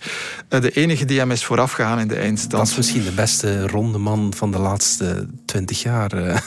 Eh, 0.49 0.61
de 0.61 0.71
enige 0.71 1.05
die 1.05 1.19
hem 1.19 1.31
is 1.31 1.45
vooraf 1.45 1.73
gegaan 1.73 1.99
in 1.99 2.09
de 2.09 2.17
eindstand. 2.17 2.63
Dat 2.63 2.71
is 2.71 2.77
misschien 2.77 3.05
de 3.05 3.13
beste 3.13 3.67
ronde 3.67 3.99
man 3.99 4.33
van 4.37 4.51
de 4.51 4.59
laatste 4.59 5.27
twintig 5.45 5.83
jaar. 5.83 6.13
Eh. 6.13 6.39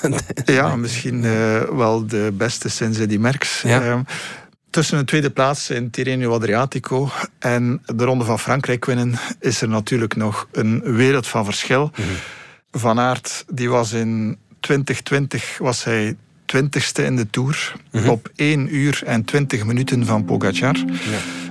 ja, 0.45 0.75
misschien 0.75 1.21
wel 1.75 2.07
de 2.07 2.33
beste 2.33 2.69
sinds 2.69 2.99
Eddy 2.99 3.17
Merckx. 3.17 3.61
Ja. 3.61 4.03
Tussen 4.69 4.97
de 4.97 5.03
tweede 5.03 5.29
plaats 5.29 5.69
in 5.69 5.89
Tirreno 5.89 6.33
Adriatico 6.33 7.09
en 7.39 7.81
de 7.85 8.03
Ronde 8.03 8.25
van 8.25 8.39
Frankrijk 8.39 8.85
winnen 8.85 9.19
is 9.39 9.61
er 9.61 9.69
natuurlijk 9.69 10.15
nog 10.15 10.47
een 10.51 10.81
wereld 10.95 11.27
van 11.27 11.45
verschil. 11.45 11.91
Mhm. 11.95 12.07
Van 12.71 12.99
Aert 12.99 13.45
die 13.47 13.69
was 13.69 13.91
in 13.91 14.37
2020 14.59 15.57
was 15.57 15.83
hij 15.83 16.15
twintigste 16.49 17.03
in 17.03 17.15
de 17.15 17.29
Tour. 17.29 17.73
Mhm. 17.91 18.09
Op 18.09 18.29
1 18.35 18.75
uur 18.75 19.01
en 19.05 19.25
20 19.25 19.65
minuten 19.65 20.05
van 20.05 20.25
Pogacar. 20.25 20.77
Ja. 20.77 20.85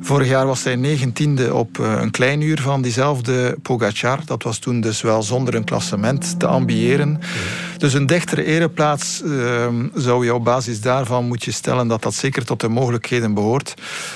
Vorig 0.01 0.29
jaar 0.29 0.47
was 0.47 0.65
hij 0.65 0.77
negentiende 0.77 1.55
op 1.55 1.79
eh, 1.79 1.99
een 2.01 2.11
klein 2.11 2.41
uur 2.41 2.61
van 2.61 2.83
diezelfde 2.83 3.57
Pogacar. 3.63 4.21
Dat 4.25 4.43
was 4.43 4.59
toen 4.59 4.81
dus 4.81 5.01
wel 5.01 5.23
zonder 5.23 5.55
een 5.55 5.65
klassement 5.65 6.39
te 6.39 6.47
ambiëren. 6.47 7.11
Mhm. 7.11 7.79
Dus 7.79 7.95
een 7.95 8.07
dichtere 8.07 8.45
ereplaats 8.45 9.23
ehm, 9.23 9.87
zou 9.95 10.25
je 10.25 10.35
op 10.35 10.45
basis 10.45 10.81
daarvan 10.81 11.27
moet 11.27 11.45
je 11.45 11.53
stellen 11.53 11.89
dat 11.89 12.03
dat 12.03 12.15
zeker 12.15 12.45
tot 12.45 12.61
de 12.61 12.69
mogelijkheden 12.69 13.35
behoort. 13.35 13.75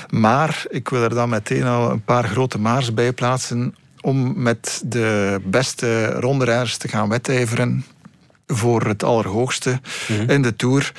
Maar 0.09 0.65
ik 0.69 0.89
wil 0.89 1.03
er 1.03 1.13
dan 1.13 1.29
meteen 1.29 1.63
al 1.63 1.91
een 1.91 2.03
paar 2.03 2.23
grote 2.23 2.59
maars 2.59 2.93
bij 2.93 3.11
plaatsen 3.11 3.75
om 4.01 4.41
met 4.41 4.81
de 4.85 5.39
beste 5.43 6.05
ronderijders 6.05 6.77
te 6.77 6.87
gaan 6.87 7.09
wedijveren 7.09 7.85
voor 8.47 8.85
het 8.85 9.03
allerhoogste 9.03 9.79
mhm. 10.07 10.29
in 10.29 10.41
de 10.41 10.55
Tour. 10.55 10.91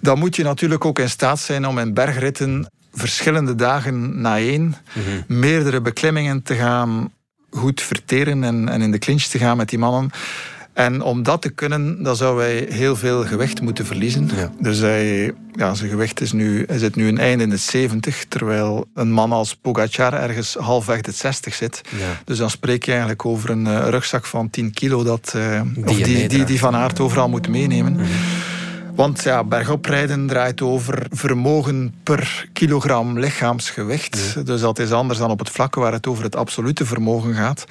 Dan 0.00 0.18
moet 0.18 0.36
je 0.36 0.42
natuurlijk 0.42 0.84
ook 0.84 0.98
in 0.98 1.10
staat 1.10 1.40
zijn 1.40 1.66
om 1.66 1.78
in 1.78 1.94
bergritten 1.94 2.70
verschillende 2.92 3.54
dagen 3.54 4.20
na 4.20 4.36
één 4.36 4.76
mhm. 4.92 5.38
meerdere 5.40 5.80
beklimmingen 5.80 6.42
te 6.42 6.54
gaan 6.54 7.12
goed 7.50 7.82
verteren 7.82 8.44
en, 8.44 8.68
en 8.68 8.82
in 8.82 8.90
de 8.90 8.98
clinch 8.98 9.22
te 9.22 9.38
gaan 9.38 9.56
met 9.56 9.68
die 9.68 9.78
mannen. 9.78 10.10
En 10.80 11.02
om 11.02 11.22
dat 11.22 11.42
te 11.42 11.50
kunnen, 11.50 12.02
dan 12.02 12.16
zou 12.16 12.40
hij 12.40 12.66
heel 12.70 12.96
veel 12.96 13.24
gewicht 13.24 13.60
moeten 13.60 13.86
verliezen. 13.86 14.30
Dus 14.58 14.78
hij, 14.78 15.32
ja, 15.52 15.74
zijn 15.74 15.90
gewicht 15.90 16.20
is 16.20 16.32
nu, 16.32 16.64
hij 16.66 16.78
zit 16.78 16.96
nu 16.96 17.08
een 17.08 17.18
einde 17.18 17.42
in 17.42 17.50
de 17.50 17.56
70, 17.56 18.24
terwijl 18.28 18.86
een 18.94 19.12
man 19.12 19.32
als 19.32 19.56
Pogacar 19.56 20.12
ergens 20.12 20.54
halfweg 20.54 21.00
de 21.00 21.12
60 21.12 21.54
zit. 21.54 21.80
Dus 22.24 22.38
dan 22.38 22.50
spreek 22.50 22.84
je 22.84 22.90
eigenlijk 22.90 23.24
over 23.24 23.50
een 23.50 23.66
uh, 23.66 23.88
rugzak 23.88 24.26
van 24.26 24.50
10 24.50 24.72
kilo 24.72 25.02
dat, 25.02 25.32
uh, 25.36 25.60
die, 25.74 26.04
die, 26.04 26.28
die, 26.28 26.44
die, 26.44 26.58
Van 26.58 26.76
Aert 26.76 27.00
overal 27.00 27.28
moet 27.28 27.48
meenemen. 27.48 27.92
Mhm. 27.92 28.04
Want 28.94 29.22
ja, 29.22 29.44
bergoprijden 29.44 30.26
draait 30.26 30.62
over 30.62 31.06
vermogen 31.10 31.94
per 32.02 32.48
kilogram 32.52 33.18
lichaamsgewicht. 33.18 34.46
Dus 34.46 34.60
dat 34.60 34.78
is 34.78 34.92
anders 34.92 35.18
dan 35.18 35.30
op 35.30 35.38
het 35.38 35.50
vlakke 35.50 35.80
waar 35.80 35.92
het 35.92 36.06
over 36.06 36.24
het 36.24 36.36
absolute 36.36 36.86
vermogen 36.86 37.34
gaat 37.34 37.66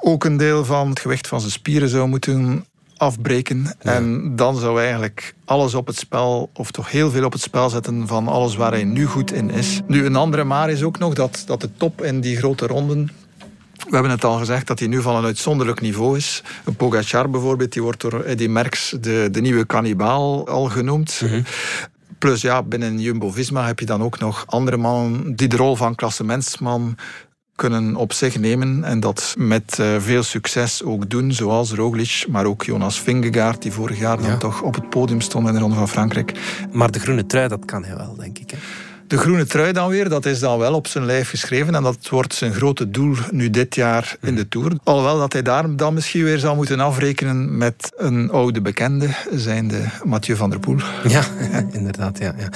ook 0.00 0.24
een 0.24 0.36
deel 0.36 0.64
van 0.64 0.88
het 0.88 1.00
gewicht 1.00 1.28
van 1.28 1.40
zijn 1.40 1.52
spieren 1.52 1.88
zou 1.88 2.08
moeten 2.08 2.64
afbreken. 2.96 3.76
En 3.78 4.36
dan 4.36 4.56
zou 4.56 4.80
eigenlijk 4.80 5.34
alles 5.44 5.74
op 5.74 5.86
het 5.86 5.96
spel, 5.96 6.50
of 6.54 6.70
toch 6.70 6.90
heel 6.90 7.10
veel 7.10 7.24
op 7.24 7.32
het 7.32 7.40
spel 7.40 7.70
zetten 7.70 8.06
van 8.06 8.28
alles 8.28 8.56
waar 8.56 8.72
hij 8.72 8.84
nu 8.84 9.06
goed 9.06 9.32
in 9.32 9.50
is. 9.50 9.80
Nu, 9.86 10.04
een 10.04 10.16
andere 10.16 10.44
maar 10.44 10.70
is 10.70 10.82
ook 10.82 10.98
nog 10.98 11.14
dat, 11.14 11.42
dat 11.46 11.60
de 11.60 11.70
top 11.76 12.02
in 12.02 12.20
die 12.20 12.36
grote 12.36 12.66
ronden 12.66 13.10
we 13.88 13.96
hebben 13.96 14.10
het 14.10 14.24
al 14.24 14.38
gezegd 14.38 14.66
dat 14.66 14.78
hij 14.78 14.88
nu 14.88 15.02
van 15.02 15.16
een 15.16 15.24
uitzonderlijk 15.24 15.80
niveau 15.80 16.16
is. 16.16 16.42
Een 16.64 16.76
Pogacar 16.76 17.30
bijvoorbeeld, 17.30 17.72
die 17.72 17.82
wordt 17.82 18.00
door 18.00 18.22
Eddy 18.22 18.46
Merckx 18.46 18.96
de, 19.00 19.28
de 19.30 19.40
nieuwe 19.40 19.64
kannibaal 19.64 20.48
al 20.48 20.64
genoemd. 20.64 21.20
Mhm. 21.24 21.42
Plus 22.18 22.40
ja, 22.40 22.62
binnen 22.62 23.00
Jumbo-Visma 23.00 23.66
heb 23.66 23.78
je 23.78 23.86
dan 23.86 24.02
ook 24.02 24.18
nog 24.18 24.44
andere 24.46 24.76
mannen 24.76 25.36
die 25.36 25.48
de 25.48 25.56
rol 25.56 25.76
van 25.76 25.94
klassementsman 25.94 26.96
kunnen 27.60 27.96
op 27.96 28.12
zich 28.12 28.38
nemen 28.38 28.84
en 28.84 29.00
dat 29.00 29.34
met 29.38 29.78
uh, 29.80 29.86
veel 29.98 30.22
succes 30.22 30.82
ook 30.82 31.10
doen, 31.10 31.32
zoals 31.32 31.72
Roglic, 31.72 32.24
maar 32.28 32.44
ook 32.44 32.62
Jonas 32.64 33.00
Vingegaard, 33.00 33.62
die 33.62 33.72
vorig 33.72 33.98
jaar 33.98 34.22
dan 34.22 34.38
toch 34.38 34.62
op 34.62 34.74
het 34.74 34.90
podium 34.90 35.20
stond 35.20 35.46
in 35.48 35.52
de 35.54 35.60
Ronde 35.60 35.76
van 35.76 35.88
Frankrijk. 35.88 36.32
Maar 36.72 36.90
de 36.90 37.00
groene 37.00 37.26
trui, 37.26 37.48
dat 37.48 37.64
kan 37.64 37.84
hij 37.84 37.96
wel, 37.96 38.16
denk 38.16 38.38
ik. 38.38 38.50
Hè? 38.50 38.56
De 39.10 39.18
groene 39.18 39.46
trui 39.46 39.72
dan 39.72 39.88
weer, 39.88 40.08
dat 40.08 40.26
is 40.26 40.38
dan 40.38 40.58
wel 40.58 40.74
op 40.74 40.86
zijn 40.86 41.04
lijf 41.04 41.28
geschreven. 41.28 41.74
En 41.74 41.82
dat 41.82 42.08
wordt 42.08 42.34
zijn 42.34 42.52
grote 42.52 42.90
doel 42.90 43.16
nu 43.30 43.50
dit 43.50 43.74
jaar 43.74 44.16
in 44.20 44.34
de 44.34 44.48
Tour. 44.48 44.72
Alhoewel 44.84 45.18
dat 45.18 45.32
hij 45.32 45.42
daar 45.42 45.76
dan 45.76 45.94
misschien 45.94 46.24
weer 46.24 46.38
zal 46.38 46.54
moeten 46.54 46.80
afrekenen 46.80 47.58
met 47.58 47.92
een 47.96 48.30
oude 48.30 48.60
bekende, 48.60 49.08
zijnde 49.30 49.82
Mathieu 50.04 50.36
van 50.36 50.50
der 50.50 50.58
Poel. 50.58 50.76
Ja, 51.08 51.24
inderdaad. 51.72 52.18
Ja, 52.18 52.34
ja. 52.38 52.48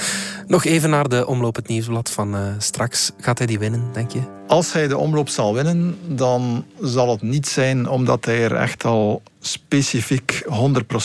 Nog 0.47 0.65
even 0.65 0.89
naar 0.89 1.09
de 1.09 1.27
omloop 1.27 1.55
het 1.55 1.67
nieuwsblad 1.67 2.11
van 2.11 2.35
uh, 2.35 2.41
straks. 2.57 3.11
Gaat 3.19 3.37
hij 3.37 3.47
die 3.47 3.59
winnen, 3.59 3.83
denk 3.93 4.11
je? 4.11 4.21
Als 4.47 4.73
hij 4.73 4.87
de 4.87 4.97
omloop 4.97 5.29
zal 5.29 5.53
winnen, 5.53 5.97
dan 6.07 6.65
zal 6.81 7.11
het 7.11 7.21
niet 7.21 7.47
zijn 7.47 7.89
omdat 7.89 8.25
hij 8.25 8.43
er 8.43 8.55
echt 8.55 8.85
al 8.85 9.21
specifiek 9.39 10.45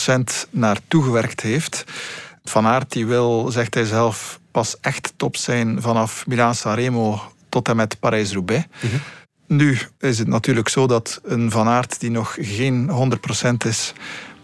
100% 0.09 0.49
naar 0.49 0.79
toegewerkt 0.87 1.41
heeft. 1.41 1.83
Van 2.43 2.65
Aert 2.65 2.91
die 2.91 3.05
wil, 3.05 3.51
zegt 3.51 3.73
hij 3.73 3.85
zelf, 3.85 4.39
pas 4.51 4.77
echt 4.81 5.13
top 5.15 5.35
zijn 5.37 5.81
vanaf 5.81 6.27
Milaan-Sanremo 6.27 7.21
tot 7.49 7.69
en 7.69 7.75
met 7.75 7.99
Parijs-Roubaix. 7.99 8.65
Mhm. 8.81 8.95
Nu 9.47 9.77
is 9.99 10.19
het 10.19 10.27
natuurlijk 10.27 10.69
zo 10.69 10.87
dat 10.87 11.21
een 11.23 11.51
Van 11.51 11.67
Aert 11.67 11.99
die 11.99 12.11
nog 12.11 12.37
geen 12.39 12.89
100% 12.89 13.65
is, 13.65 13.93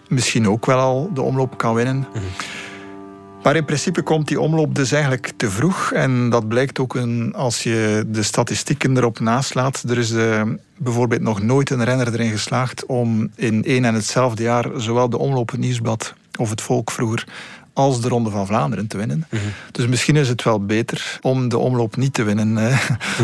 misschien 0.07 0.49
ook 0.49 0.65
wel 0.65 0.79
al 0.79 1.09
de 1.13 1.21
omloop 1.21 1.57
kan 1.57 1.73
winnen. 1.73 2.07
Mhm. 2.13 2.23
Maar 3.43 3.55
in 3.55 3.65
principe 3.65 4.01
komt 4.01 4.27
die 4.27 4.39
omloop 4.39 4.75
dus 4.75 4.91
eigenlijk 4.91 5.31
te 5.37 5.49
vroeg. 5.49 5.91
En 5.91 6.29
dat 6.29 6.47
blijkt 6.47 6.79
ook 6.79 6.95
een, 6.95 7.33
als 7.35 7.63
je 7.63 8.03
de 8.07 8.23
statistieken 8.23 8.97
erop 8.97 9.19
naslaat. 9.19 9.83
Er 9.87 9.97
is 9.97 10.11
uh, 10.11 10.41
bijvoorbeeld 10.77 11.21
nog 11.21 11.41
nooit 11.41 11.69
een 11.69 11.83
renner 11.83 12.13
erin 12.13 12.31
geslaagd 12.31 12.85
om 12.85 13.29
in 13.35 13.63
één 13.63 13.85
en 13.85 13.93
hetzelfde 13.93 14.43
jaar 14.43 14.69
zowel 14.75 15.09
de 15.09 15.17
omloop 15.17 15.51
het 15.51 15.59
nieuwsblad 15.59 16.13
of 16.39 16.49
het 16.49 16.61
volk 16.61 16.91
vroeger 16.91 17.27
als 17.77 18.01
de 18.01 18.07
Ronde 18.07 18.29
van 18.29 18.47
Vlaanderen 18.47 18.87
te 18.87 18.97
winnen. 18.97 19.25
Mhm. 19.29 19.41
Dus 19.71 19.87
misschien 19.87 20.15
is 20.15 20.27
het 20.27 20.43
wel 20.43 20.65
beter 20.65 21.19
om 21.21 21.49
de 21.49 21.57
omloop 21.57 21.95
niet 21.95 22.13
te 22.13 22.23
winnen. 22.23 22.79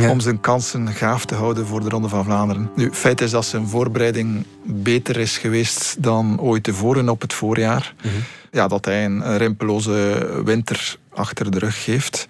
Om 0.09 0.19
zijn 0.19 0.39
kansen 0.39 0.87
gaaf 0.87 1.25
te 1.25 1.35
houden 1.35 1.67
voor 1.67 1.83
de 1.83 1.89
Ronde 1.89 2.09
van 2.09 2.23
Vlaanderen. 2.23 2.69
Nu, 2.75 2.89
feit 2.91 3.21
is 3.21 3.31
dat 3.31 3.45
zijn 3.45 3.67
voorbereiding 3.67 4.45
beter 4.63 5.17
is 5.17 5.37
geweest 5.37 5.95
dan 5.99 6.39
ooit 6.39 6.63
tevoren 6.63 7.09
op 7.09 7.21
het 7.21 7.33
voorjaar. 7.33 7.93
Mhm. 8.01 8.13
Ja, 8.51 8.67
dat 8.67 8.85
hij 8.85 9.05
een 9.05 9.37
rimpeloze 9.37 10.27
winter 10.45 10.97
achter 11.09 11.51
de 11.51 11.59
rug 11.59 11.85
heeft. 11.85 12.27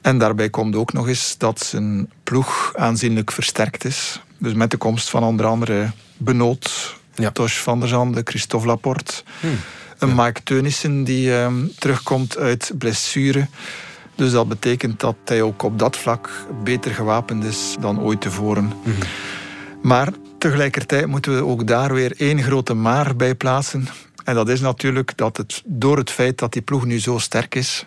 En 0.00 0.18
daarbij 0.18 0.50
komt 0.50 0.76
ook 0.76 0.92
nog 0.92 1.08
eens 1.08 1.34
dat 1.38 1.60
zijn 1.60 2.10
ploeg 2.22 2.72
aanzienlijk 2.76 3.32
versterkt 3.32 3.84
is. 3.84 4.20
Dus 4.38 4.52
met 4.52 4.70
de 4.70 4.76
komst 4.76 5.10
van 5.10 5.24
onder 5.24 5.46
andere 5.46 5.90
Benoot, 6.16 6.96
ja. 7.14 7.30
Tosh 7.30 7.58
van 7.58 7.80
der 7.80 7.88
Zande, 7.88 8.20
Christophe 8.24 8.66
Laporte... 8.66 9.22
Hmm. 9.40 9.58
Een 9.98 10.14
Mike 10.14 10.42
Teunissen 10.42 11.04
die 11.04 11.34
ehm, 11.34 11.66
terugkomt 11.78 12.36
uit 12.36 12.72
blessure. 12.78 13.46
Dus 14.14 14.32
dat 14.32 14.48
betekent 14.48 15.00
dat 15.00 15.16
hij 15.24 15.42
ook 15.42 15.62
op 15.62 15.78
dat 15.78 15.96
vlak 15.96 16.30
beter 16.64 16.90
gewapend 16.90 17.44
is 17.44 17.76
dan 17.80 18.00
ooit 18.00 18.20
tevoren. 18.20 18.64
Mm 18.64 18.94
Maar 19.82 20.12
tegelijkertijd 20.38 21.06
moeten 21.06 21.34
we 21.34 21.44
ook 21.44 21.66
daar 21.66 21.94
weer 21.94 22.14
één 22.16 22.42
grote 22.42 22.74
maar 22.74 23.16
bij 23.16 23.34
plaatsen. 23.34 23.88
En 24.24 24.34
dat 24.34 24.48
is 24.48 24.60
natuurlijk 24.60 25.16
dat 25.16 25.36
het 25.36 25.62
door 25.64 25.96
het 25.96 26.10
feit 26.10 26.38
dat 26.38 26.52
die 26.52 26.62
ploeg 26.62 26.84
nu 26.84 27.00
zo 27.00 27.18
sterk 27.18 27.54
is, 27.54 27.86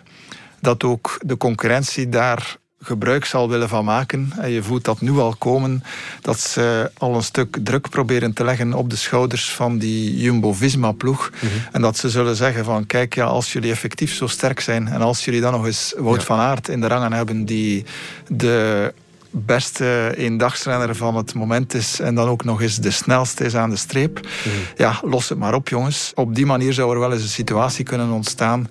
dat 0.60 0.84
ook 0.84 1.18
de 1.24 1.36
concurrentie 1.36 2.08
daar 2.08 2.56
gebruik 2.82 3.24
zal 3.24 3.48
willen 3.48 3.68
van 3.68 3.84
maken. 3.84 4.32
En 4.38 4.50
je 4.50 4.62
voelt 4.62 4.84
dat 4.84 5.00
nu 5.00 5.10
al 5.18 5.34
komen, 5.38 5.84
dat 6.20 6.40
ze 6.40 6.90
al 6.98 7.14
een 7.14 7.22
stuk 7.22 7.58
druk 7.62 7.88
proberen 7.88 8.32
te 8.32 8.44
leggen 8.44 8.72
op 8.72 8.90
de 8.90 8.96
schouders 8.96 9.50
van 9.50 9.78
die 9.78 10.16
Jumbo-Visma-ploeg. 10.16 11.30
Mhm. 11.34 11.46
En 11.72 11.80
dat 11.80 11.96
ze 11.96 12.10
zullen 12.10 12.36
zeggen 12.36 12.64
van, 12.64 12.86
kijk, 12.86 13.14
ja, 13.14 13.24
als 13.24 13.52
jullie 13.52 13.70
effectief 13.70 14.14
zo 14.14 14.26
sterk 14.26 14.60
zijn 14.60 14.88
en 14.88 15.00
als 15.00 15.24
jullie 15.24 15.40
dan 15.40 15.52
nog 15.52 15.66
eens 15.66 15.94
Wout 15.96 16.24
van 16.24 16.38
Aert 16.38 16.68
in 16.68 16.80
de 16.80 16.86
rangen 16.86 17.12
hebben 17.12 17.44
die 17.44 17.84
de 18.28 18.92
beste 19.32 20.14
eendagsrenner 20.16 20.96
van 20.96 21.16
het 21.16 21.34
moment 21.34 21.74
is 21.74 22.00
en 22.00 22.14
dan 22.14 22.28
ook 22.28 22.44
nog 22.44 22.62
eens 22.62 22.76
de 22.76 22.90
snelste 22.90 23.44
is 23.44 23.56
aan 23.56 23.70
de 23.70 23.76
streep. 23.76 24.20
Mhm. 24.20 24.56
Ja, 24.76 25.00
los 25.04 25.28
het 25.28 25.38
maar 25.38 25.54
op, 25.54 25.68
jongens. 25.68 26.12
Op 26.14 26.34
die 26.34 26.46
manier 26.46 26.72
zou 26.72 26.92
er 26.92 27.00
wel 27.00 27.12
eens 27.12 27.22
een 27.22 27.28
situatie 27.28 27.84
kunnen 27.84 28.10
ontstaan 28.10 28.68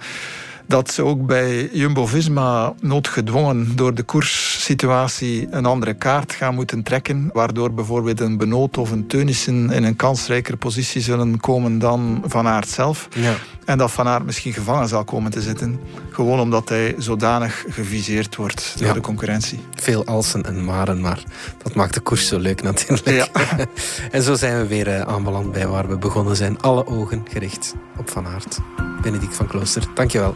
dat 0.71 0.91
ze 0.91 1.03
ook 1.03 1.25
bij 1.25 1.69
Jumbo-Visma 1.73 2.73
noodgedwongen 2.81 3.75
door 3.75 3.93
de 3.93 4.03
koerssituatie 4.03 5.47
een 5.51 5.65
andere 5.65 5.93
kaart 5.93 6.33
gaan 6.33 6.55
moeten 6.55 6.83
trekken, 6.83 7.29
waardoor 7.33 7.73
bijvoorbeeld 7.73 8.19
een 8.19 8.37
Benoot 8.37 8.77
of 8.77 8.91
een 8.91 9.07
Teunissen 9.07 9.69
in 9.71 9.83
een 9.83 9.95
kansrijker 9.95 10.57
positie 10.57 11.01
zullen 11.01 11.39
komen 11.39 11.79
dan 11.79 12.23
Van 12.25 12.47
Aert 12.47 12.67
zelf. 12.69 13.07
Ja. 13.15 13.33
En 13.65 13.77
dat 13.77 13.91
Van 13.91 14.07
Aert 14.07 14.25
misschien 14.25 14.53
gevangen 14.53 14.87
zal 14.87 15.03
komen 15.03 15.31
te 15.31 15.41
zitten. 15.41 15.79
Gewoon 16.09 16.39
omdat 16.39 16.69
hij 16.69 16.95
zodanig 16.97 17.65
geviseerd 17.69 18.35
wordt 18.35 18.73
door 18.77 18.87
Ja. 18.87 18.93
de 18.93 19.01
concurrentie. 19.01 19.59
Veel 19.75 20.05
alsen 20.05 20.43
en 20.43 20.63
maren, 20.65 21.01
maar 21.01 21.23
dat 21.63 21.75
maakt 21.75 21.93
de 21.93 21.99
koers 21.99 22.27
zo 22.27 22.39
leuk 22.39 22.61
natuurlijk. 22.61 23.09
Ja. 23.09 23.27
en 24.11 24.21
zo 24.23 24.35
zijn 24.35 24.57
we 24.57 24.67
weer 24.67 24.87
eh, 24.87 25.01
aanbeland 25.01 25.51
bij 25.51 25.67
waar 25.67 25.87
we 25.87 25.97
begonnen 25.97 26.35
zijn. 26.35 26.61
Alle 26.61 26.85
ogen 26.87 27.25
gericht 27.31 27.73
op 27.97 28.09
Van 28.09 28.27
Aert. 28.27 28.59
Benedict 29.01 29.35
van 29.35 29.47
Klooster, 29.47 29.83
dankjewel. 29.93 30.35